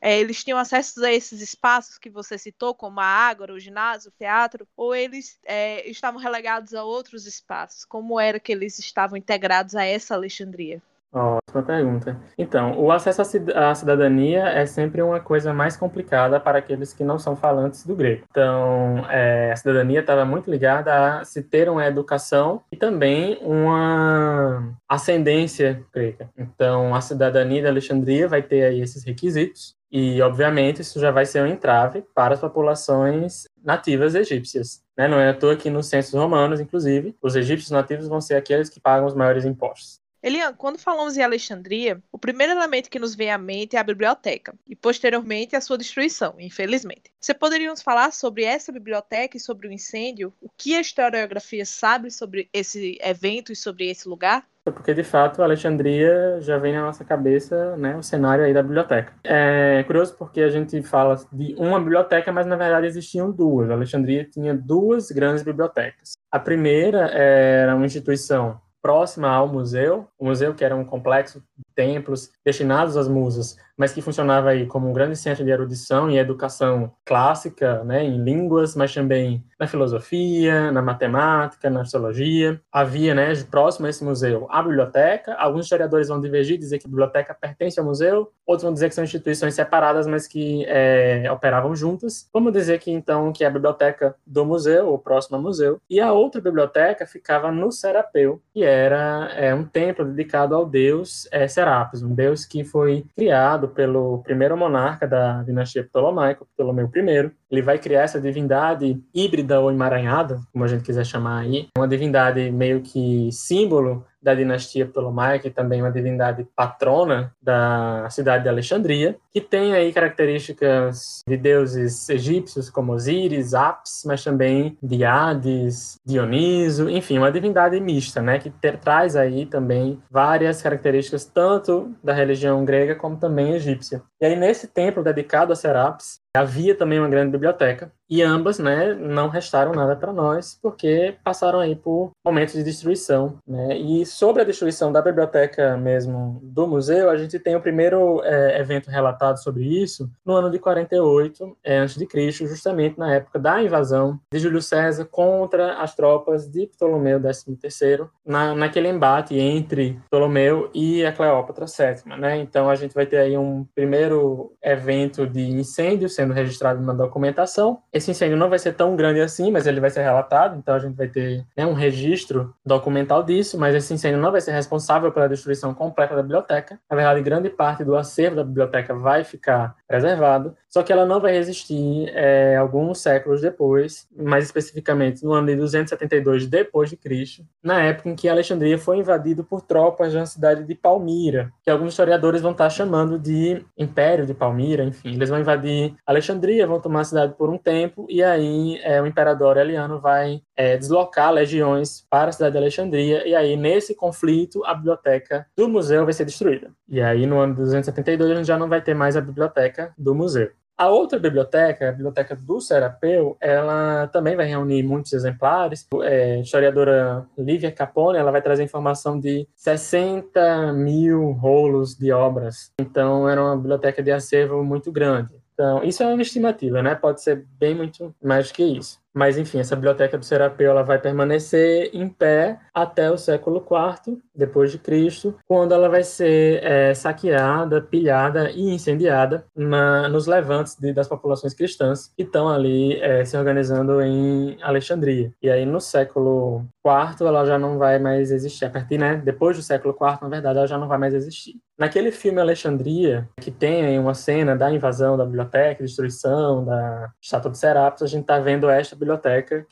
é, 0.00 0.18
eles 0.18 0.42
tinham 0.42 0.58
acesso 0.58 1.04
a 1.04 1.12
esses 1.12 1.40
espaços 1.40 1.98
que 1.98 2.10
você 2.10 2.36
citou, 2.38 2.74
como 2.74 3.00
a 3.00 3.04
ágora, 3.04 3.52
o 3.52 3.60
ginásio, 3.60 4.10
o 4.10 4.18
teatro, 4.18 4.66
ou 4.76 4.94
eles 4.94 5.38
é, 5.44 5.88
estavam 5.88 6.20
relegados 6.20 6.74
a 6.74 6.84
outros 6.84 7.26
espaços? 7.26 7.84
Como 7.84 8.18
era 8.20 8.40
que 8.40 8.52
eles 8.52 8.78
estavam 8.78 9.16
integrados 9.16 9.74
a 9.74 9.84
essa 9.84 10.14
Alexandria? 10.14 10.82
Ótima 11.18 11.62
pergunta. 11.62 12.20
Então, 12.36 12.78
o 12.78 12.92
acesso 12.92 13.22
à 13.54 13.74
cidadania 13.74 14.48
é 14.48 14.66
sempre 14.66 15.00
uma 15.00 15.18
coisa 15.18 15.50
mais 15.50 15.74
complicada 15.74 16.38
para 16.38 16.58
aqueles 16.58 16.92
que 16.92 17.02
não 17.02 17.18
são 17.18 17.34
falantes 17.34 17.86
do 17.86 17.96
grego. 17.96 18.24
Então, 18.30 19.06
é, 19.08 19.50
a 19.50 19.56
cidadania 19.56 20.00
estava 20.00 20.26
muito 20.26 20.50
ligada 20.50 21.20
a 21.20 21.24
se 21.24 21.42
ter 21.42 21.70
uma 21.70 21.86
educação 21.86 22.60
e 22.70 22.76
também 22.76 23.38
uma 23.40 24.74
ascendência 24.86 25.82
grega. 25.92 26.28
Então, 26.36 26.94
a 26.94 27.00
cidadania 27.00 27.62
de 27.62 27.68
Alexandria 27.68 28.28
vai 28.28 28.42
ter 28.42 28.64
aí 28.64 28.82
esses 28.82 29.02
requisitos 29.02 29.74
e, 29.90 30.20
obviamente, 30.20 30.82
isso 30.82 31.00
já 31.00 31.10
vai 31.10 31.24
ser 31.24 31.42
um 31.42 31.46
entrave 31.46 32.04
para 32.14 32.34
as 32.34 32.40
populações 32.40 33.44
nativas 33.64 34.14
egípcias. 34.14 34.82
Né? 34.94 35.08
Não 35.08 35.18
é 35.18 35.30
à 35.30 35.34
toa 35.34 35.56
que 35.56 35.70
nos 35.70 35.86
censos 35.86 36.12
romanos, 36.12 36.60
inclusive, 36.60 37.16
os 37.22 37.34
egípcios 37.36 37.70
nativos 37.70 38.06
vão 38.06 38.20
ser 38.20 38.34
aqueles 38.34 38.68
que 38.68 38.80
pagam 38.80 39.06
os 39.06 39.14
maiores 39.14 39.46
impostos. 39.46 40.04
Elian, 40.22 40.52
quando 40.54 40.78
falamos 40.78 41.16
em 41.16 41.22
Alexandria, 41.22 42.02
o 42.10 42.18
primeiro 42.18 42.52
elemento 42.52 42.90
que 42.90 42.98
nos 42.98 43.14
vem 43.14 43.30
à 43.30 43.38
mente 43.38 43.76
é 43.76 43.78
a 43.78 43.84
biblioteca, 43.84 44.54
e 44.68 44.74
posteriormente 44.74 45.54
a 45.54 45.60
sua 45.60 45.78
destruição, 45.78 46.34
infelizmente. 46.38 47.12
Você 47.20 47.34
poderia 47.34 47.70
nos 47.70 47.82
falar 47.82 48.12
sobre 48.12 48.44
essa 48.44 48.72
biblioteca 48.72 49.36
e 49.36 49.40
sobre 49.40 49.68
o 49.68 49.72
incêndio? 49.72 50.32
O 50.40 50.48
que 50.48 50.74
a 50.74 50.80
historiografia 50.80 51.64
sabe 51.64 52.10
sobre 52.10 52.48
esse 52.52 52.98
evento 53.02 53.52
e 53.52 53.56
sobre 53.56 53.90
esse 53.90 54.08
lugar? 54.08 54.44
Porque, 54.64 54.92
de 54.92 55.04
fato, 55.04 55.42
Alexandria 55.42 56.40
já 56.40 56.58
vem 56.58 56.72
na 56.72 56.82
nossa 56.82 57.04
cabeça 57.04 57.76
né, 57.76 57.96
o 57.96 58.02
cenário 58.02 58.44
aí 58.44 58.52
da 58.52 58.62
biblioteca. 58.62 59.12
É 59.22 59.84
curioso 59.84 60.16
porque 60.16 60.40
a 60.40 60.48
gente 60.48 60.82
fala 60.82 61.16
de 61.32 61.54
uma 61.56 61.78
biblioteca, 61.78 62.32
mas 62.32 62.46
na 62.46 62.56
verdade 62.56 62.86
existiam 62.86 63.30
duas. 63.30 63.70
Alexandria 63.70 64.24
tinha 64.24 64.54
duas 64.54 65.10
grandes 65.12 65.44
bibliotecas. 65.44 66.14
A 66.32 66.38
primeira 66.40 67.06
era 67.12 67.76
uma 67.76 67.86
instituição 67.86 68.60
próxima 68.86 69.28
ao 69.28 69.48
museu, 69.48 70.06
o 70.16 70.26
museu 70.26 70.54
que 70.54 70.64
era 70.64 70.76
um 70.76 70.84
complexo 70.84 71.42
de 71.58 71.64
templos 71.74 72.30
destinados 72.44 72.96
às 72.96 73.08
musas, 73.08 73.56
mas 73.76 73.92
que 73.92 74.00
funcionava 74.00 74.50
aí 74.50 74.66
como 74.66 74.88
um 74.88 74.92
grande 74.92 75.16
centro 75.16 75.44
de 75.44 75.50
erudição 75.50 76.10
e 76.10 76.18
educação 76.18 76.92
clássica, 77.04 77.84
né, 77.84 78.04
em 78.04 78.22
línguas, 78.22 78.74
mas 78.74 78.92
também 78.92 79.44
na 79.58 79.66
filosofia, 79.66 80.70
na 80.72 80.82
matemática, 80.82 81.68
na 81.70 81.82
astrologia. 81.82 82.60
Havia, 82.72 83.14
né, 83.14 83.32
próximo 83.50 83.86
a 83.86 83.90
esse 83.90 84.04
museu, 84.04 84.46
a 84.50 84.62
biblioteca. 84.62 85.34
Alguns 85.34 85.66
historiadores 85.66 86.08
vão 86.08 86.20
divergir, 86.20 86.58
dizer 86.58 86.78
que 86.78 86.86
a 86.86 86.90
biblioteca 86.90 87.34
pertence 87.34 87.78
ao 87.78 87.86
museu, 87.86 88.30
outros 88.46 88.64
vão 88.64 88.72
dizer 88.72 88.88
que 88.88 88.94
são 88.94 89.04
instituições 89.04 89.54
separadas, 89.54 90.06
mas 90.06 90.26
que 90.26 90.64
é, 90.66 91.30
operavam 91.30 91.74
juntas. 91.74 92.28
Vamos 92.32 92.52
dizer 92.52 92.78
que 92.78 92.90
então 92.90 93.32
que 93.32 93.44
é 93.44 93.46
a 93.46 93.50
biblioteca 93.50 94.14
do 94.26 94.44
museu, 94.44 94.88
ou 94.88 94.98
próximo 94.98 95.36
ao 95.36 95.42
museu, 95.42 95.80
e 95.88 96.00
a 96.00 96.12
outra 96.12 96.40
biblioteca 96.40 97.06
ficava 97.06 97.50
no 97.50 97.70
Serapeu, 97.72 98.40
que 98.52 98.62
era 98.62 99.30
é, 99.36 99.54
um 99.54 99.64
templo 99.64 100.04
dedicado 100.04 100.54
ao 100.54 100.64
deus 100.64 101.28
é, 101.30 101.46
Serapis, 101.48 102.02
um 102.02 102.14
deus 102.14 102.44
que 102.44 102.64
foi 102.64 103.04
criado 103.14 103.65
pelo 103.68 104.22
primeiro 104.22 104.56
monarca 104.56 105.06
da 105.06 105.42
dinastia 105.42 105.84
Ptolomaica, 105.84 106.44
Ptolomeu 106.54 106.90
I, 106.94 107.30
ele 107.50 107.62
vai 107.62 107.78
criar 107.78 108.02
essa 108.02 108.20
divindade 108.20 109.02
híbrida 109.14 109.60
ou 109.60 109.70
emaranhada, 109.70 110.40
como 110.52 110.64
a 110.64 110.68
gente 110.68 110.84
quiser 110.84 111.04
chamar 111.04 111.40
aí, 111.40 111.68
uma 111.76 111.88
divindade 111.88 112.50
meio 112.50 112.80
que 112.80 113.30
símbolo 113.32 114.04
da 114.26 114.34
dinastia 114.34 114.84
Ptolomaica 114.84 115.46
e 115.46 115.52
também 115.52 115.80
uma 115.80 115.92
divindade 115.92 116.44
patrona 116.56 117.32
da 117.40 118.08
cidade 118.10 118.42
de 118.42 118.48
Alexandria, 118.48 119.16
que 119.32 119.40
tem 119.40 119.72
aí 119.72 119.92
características 119.92 121.22
de 121.28 121.36
deuses 121.36 122.08
egípcios 122.08 122.68
como 122.68 122.92
Osíris, 122.92 123.54
Apis, 123.54 124.02
mas 124.04 124.24
também 124.24 124.76
de 124.82 125.04
Hades, 125.04 126.00
Dioniso, 126.04 126.90
enfim, 126.90 127.18
uma 127.18 127.30
divindade 127.30 127.78
mista, 127.78 128.20
né, 128.20 128.40
que 128.40 128.50
ter, 128.50 128.78
traz 128.78 129.14
aí 129.14 129.46
também 129.46 130.02
várias 130.10 130.60
características 130.60 131.24
tanto 131.24 131.94
da 132.02 132.12
religião 132.12 132.64
grega 132.64 132.96
como 132.96 133.16
também 133.16 133.52
egípcia. 133.52 134.02
E 134.20 134.26
aí 134.26 134.34
nesse 134.34 134.66
templo 134.66 135.04
dedicado 135.04 135.52
a 135.52 135.56
Serapis, 135.56 136.18
havia 136.36 136.74
também 136.74 136.98
uma 136.98 137.08
grande 137.08 137.32
biblioteca 137.32 137.90
e 138.08 138.22
ambas, 138.22 138.58
né, 138.58 138.94
não 138.94 139.28
restaram 139.28 139.72
nada 139.72 139.96
para 139.96 140.12
nós 140.12 140.58
porque 140.62 141.16
passaram 141.24 141.58
aí 141.58 141.74
por 141.74 142.12
momentos 142.24 142.54
de 142.54 142.62
destruição, 142.62 143.38
né? 143.46 143.76
E 143.76 144.06
sobre 144.06 144.42
a 144.42 144.44
destruição 144.44 144.92
da 144.92 145.02
biblioteca 145.02 145.76
mesmo 145.76 146.40
do 146.42 146.66
museu, 146.68 147.10
a 147.10 147.16
gente 147.16 147.38
tem 147.38 147.56
o 147.56 147.60
primeiro 147.60 148.22
é, 148.22 148.60
evento 148.60 148.90
relatado 148.90 149.42
sobre 149.42 149.64
isso 149.64 150.08
no 150.24 150.34
ano 150.34 150.50
de 150.50 150.58
48 150.58 151.56
é, 151.64 151.78
antes 151.78 151.96
de 151.96 152.06
Cristo, 152.06 152.46
justamente 152.46 152.98
na 152.98 153.14
época 153.14 153.38
da 153.38 153.60
invasão 153.60 154.20
de 154.32 154.38
Júlio 154.38 154.62
César 154.62 155.04
contra 155.06 155.78
as 155.78 155.94
tropas 155.94 156.48
de 156.48 156.66
Ptolomeu 156.68 157.20
XIII, 157.20 158.06
na, 158.24 158.54
naquele 158.54 158.88
embate 158.88 159.36
entre 159.36 160.00
Ptolomeu 160.08 160.70
e 160.72 161.04
a 161.04 161.12
Cleópatra 161.12 161.66
VII, 161.66 162.16
né? 162.16 162.38
Então 162.38 162.70
a 162.70 162.76
gente 162.76 162.94
vai 162.94 163.06
ter 163.06 163.18
aí 163.18 163.36
um 163.36 163.66
primeiro 163.74 164.52
evento 164.62 165.26
de 165.26 165.50
incêndio 165.50 166.08
sendo 166.08 166.25
registrado 166.34 166.80
na 166.80 166.92
documentação 166.92 167.78
esse 167.92 168.10
incêndio 168.10 168.36
não 168.36 168.48
vai 168.48 168.58
ser 168.58 168.72
tão 168.74 168.94
grande 168.96 169.20
assim, 169.20 169.50
mas 169.50 169.66
ele 169.66 169.80
vai 169.80 169.90
ser 169.90 170.02
relatado, 170.02 170.56
então 170.56 170.74
a 170.74 170.78
gente 170.78 170.94
vai 170.94 171.08
ter 171.08 171.44
né, 171.56 171.66
um 171.66 171.72
registro 171.72 172.54
documental 172.64 173.22
disso, 173.22 173.58
mas 173.58 173.74
esse 173.74 173.92
incêndio 173.92 174.20
não 174.20 174.30
vai 174.30 174.40
ser 174.40 174.52
responsável 174.52 175.10
pela 175.10 175.28
destruição 175.28 175.72
completa 175.72 176.14
da 176.14 176.22
biblioteca. 176.22 176.78
Na 176.90 176.96
verdade, 176.96 177.22
grande 177.22 177.48
parte 177.48 177.84
do 177.84 177.96
acervo 177.96 178.36
da 178.36 178.44
biblioteca 178.44 178.94
vai 178.94 179.24
ficar 179.24 179.76
preservado, 179.86 180.54
só 180.68 180.82
que 180.82 180.92
ela 180.92 181.06
não 181.06 181.20
vai 181.20 181.32
resistir 181.32 182.10
é, 182.14 182.56
alguns 182.56 183.00
séculos 183.00 183.40
depois, 183.40 184.06
mais 184.16 184.44
especificamente 184.44 185.24
no 185.24 185.32
ano 185.32 185.46
de 185.46 185.56
272 185.56 186.46
depois 186.46 186.90
de 186.90 186.96
Cristo, 186.96 187.44
na 187.62 187.82
época 187.82 188.10
em 188.10 188.16
que 188.16 188.28
Alexandria 188.28 188.78
foi 188.78 188.98
invadido 188.98 189.44
por 189.44 189.62
tropas 189.62 190.12
da 190.12 190.26
cidade 190.26 190.64
de 190.64 190.74
Palmira, 190.74 191.52
que 191.62 191.70
alguns 191.70 191.90
historiadores 191.90 192.42
vão 192.42 192.52
estar 192.52 192.68
chamando 192.68 193.18
de 193.18 193.64
Império 193.78 194.26
de 194.26 194.34
Palmira, 194.34 194.84
enfim, 194.84 195.14
eles 195.14 195.28
vão 195.28 195.40
invadir 195.40 195.94
Alexandria, 196.06 196.66
vão 196.66 196.80
tomar 196.80 197.00
a 197.00 197.04
cidade 197.04 197.34
por 197.34 197.48
um 197.48 197.56
tempo 197.56 197.76
tempo, 197.76 198.06
e 198.08 198.22
aí 198.22 198.78
é, 198.82 199.00
o 199.00 199.06
imperador 199.06 199.56
Eliano 199.56 200.00
vai 200.00 200.42
é, 200.56 200.76
deslocar 200.76 201.32
legiões 201.32 202.04
para 202.08 202.30
a 202.30 202.32
cidade 202.32 202.52
de 202.52 202.58
Alexandria, 202.58 203.26
e 203.28 203.34
aí 203.34 203.56
nesse 203.56 203.94
conflito 203.94 204.64
a 204.64 204.74
biblioteca 204.74 205.46
do 205.56 205.68
museu 205.68 206.04
vai 206.04 206.14
ser 206.14 206.24
destruída. 206.24 206.70
E 206.88 207.00
aí 207.00 207.26
no 207.26 207.38
ano 207.38 207.54
de 207.54 207.60
272 207.60 208.30
a 208.30 208.34
gente 208.34 208.46
já 208.46 208.58
não 208.58 208.68
vai 208.68 208.80
ter 208.80 208.94
mais 208.94 209.16
a 209.16 209.20
biblioteca 209.20 209.92
do 209.98 210.14
museu. 210.14 210.50
A 210.78 210.90
outra 210.90 211.18
biblioteca, 211.18 211.88
a 211.88 211.92
biblioteca 211.92 212.36
do 212.36 212.60
Serapeu, 212.60 213.34
ela 213.40 214.08
também 214.08 214.36
vai 214.36 214.44
reunir 214.44 214.82
muitos 214.82 215.14
exemplares. 215.14 215.86
É, 216.02 216.34
a 216.34 216.40
historiadora 216.40 217.26
Lívia 217.38 217.72
Capone, 217.72 218.18
ela 218.18 218.30
vai 218.30 218.42
trazer 218.42 218.62
informação 218.62 219.18
de 219.18 219.48
60 219.56 220.74
mil 220.74 221.30
rolos 221.32 221.96
de 221.96 222.12
obras. 222.12 222.72
Então, 222.78 223.26
era 223.26 223.42
uma 223.42 223.56
biblioteca 223.56 224.02
de 224.02 224.12
acervo 224.12 224.62
muito 224.62 224.92
grande. 224.92 225.34
Então, 225.54 225.82
isso 225.82 226.02
é 226.02 226.06
uma 226.06 226.20
estimativa, 226.20 226.82
né? 226.82 226.94
Pode 226.94 227.22
ser 227.22 227.46
bem 227.58 227.74
muito 227.74 228.14
mais 228.22 228.48
do 228.48 228.52
que 228.52 228.62
isso. 228.62 229.00
Mas, 229.16 229.38
enfim, 229.38 229.60
essa 229.60 229.74
biblioteca 229.74 230.18
do 230.18 230.24
Serapeu 230.26 230.70
ela 230.70 230.82
vai 230.82 230.98
permanecer 230.98 231.88
em 231.94 232.06
pé 232.06 232.60
até 232.74 233.10
o 233.10 233.16
século 233.16 233.64
IV 233.64 234.18
depois 234.34 234.70
de 234.70 234.76
Cristo, 234.76 235.34
quando 235.48 235.72
ela 235.72 235.88
vai 235.88 236.02
ser 236.02 236.62
é, 236.62 236.92
saqueada, 236.92 237.80
pilhada 237.80 238.50
e 238.50 238.68
incendiada 238.74 239.46
na, 239.56 240.06
nos 240.10 240.26
levantes 240.26 240.76
de, 240.78 240.92
das 240.92 241.08
populações 241.08 241.54
cristãs 241.54 242.12
que 242.14 242.24
estão 242.24 242.46
ali 242.46 243.00
é, 243.00 243.24
se 243.24 243.38
organizando 243.38 244.02
em 244.02 244.58
Alexandria. 244.60 245.32
E 245.42 245.48
aí, 245.48 245.64
no 245.64 245.80
século 245.80 246.66
IV, 246.84 247.26
ela 247.26 247.46
já 247.46 247.58
não 247.58 247.78
vai 247.78 247.98
mais 247.98 248.30
existir. 248.30 248.66
A 248.66 248.70
partir, 248.70 248.98
né, 248.98 249.16
depois 249.24 249.56
do 249.56 249.62
século 249.62 249.96
IV, 249.98 250.18
na 250.20 250.28
verdade, 250.28 250.58
ela 250.58 250.66
já 250.66 250.76
não 250.76 250.88
vai 250.88 250.98
mais 250.98 251.14
existir. 251.14 251.54
Naquele 251.78 252.10
filme 252.10 252.40
Alexandria, 252.40 253.28
que 253.38 253.50
tem 253.50 253.98
uma 253.98 254.14
cena 254.14 254.56
da 254.56 254.72
invasão 254.72 255.16
da 255.16 255.26
biblioteca, 255.26 255.84
destruição 255.84 256.64
da 256.64 257.10
estátua 257.20 257.50
de 257.50 257.58
Serapis, 257.58 258.02
a 258.02 258.06
gente 258.06 258.22
está 258.22 258.38
vendo 258.38 258.70
esta 258.70 258.96
biblioteca, 258.96 259.05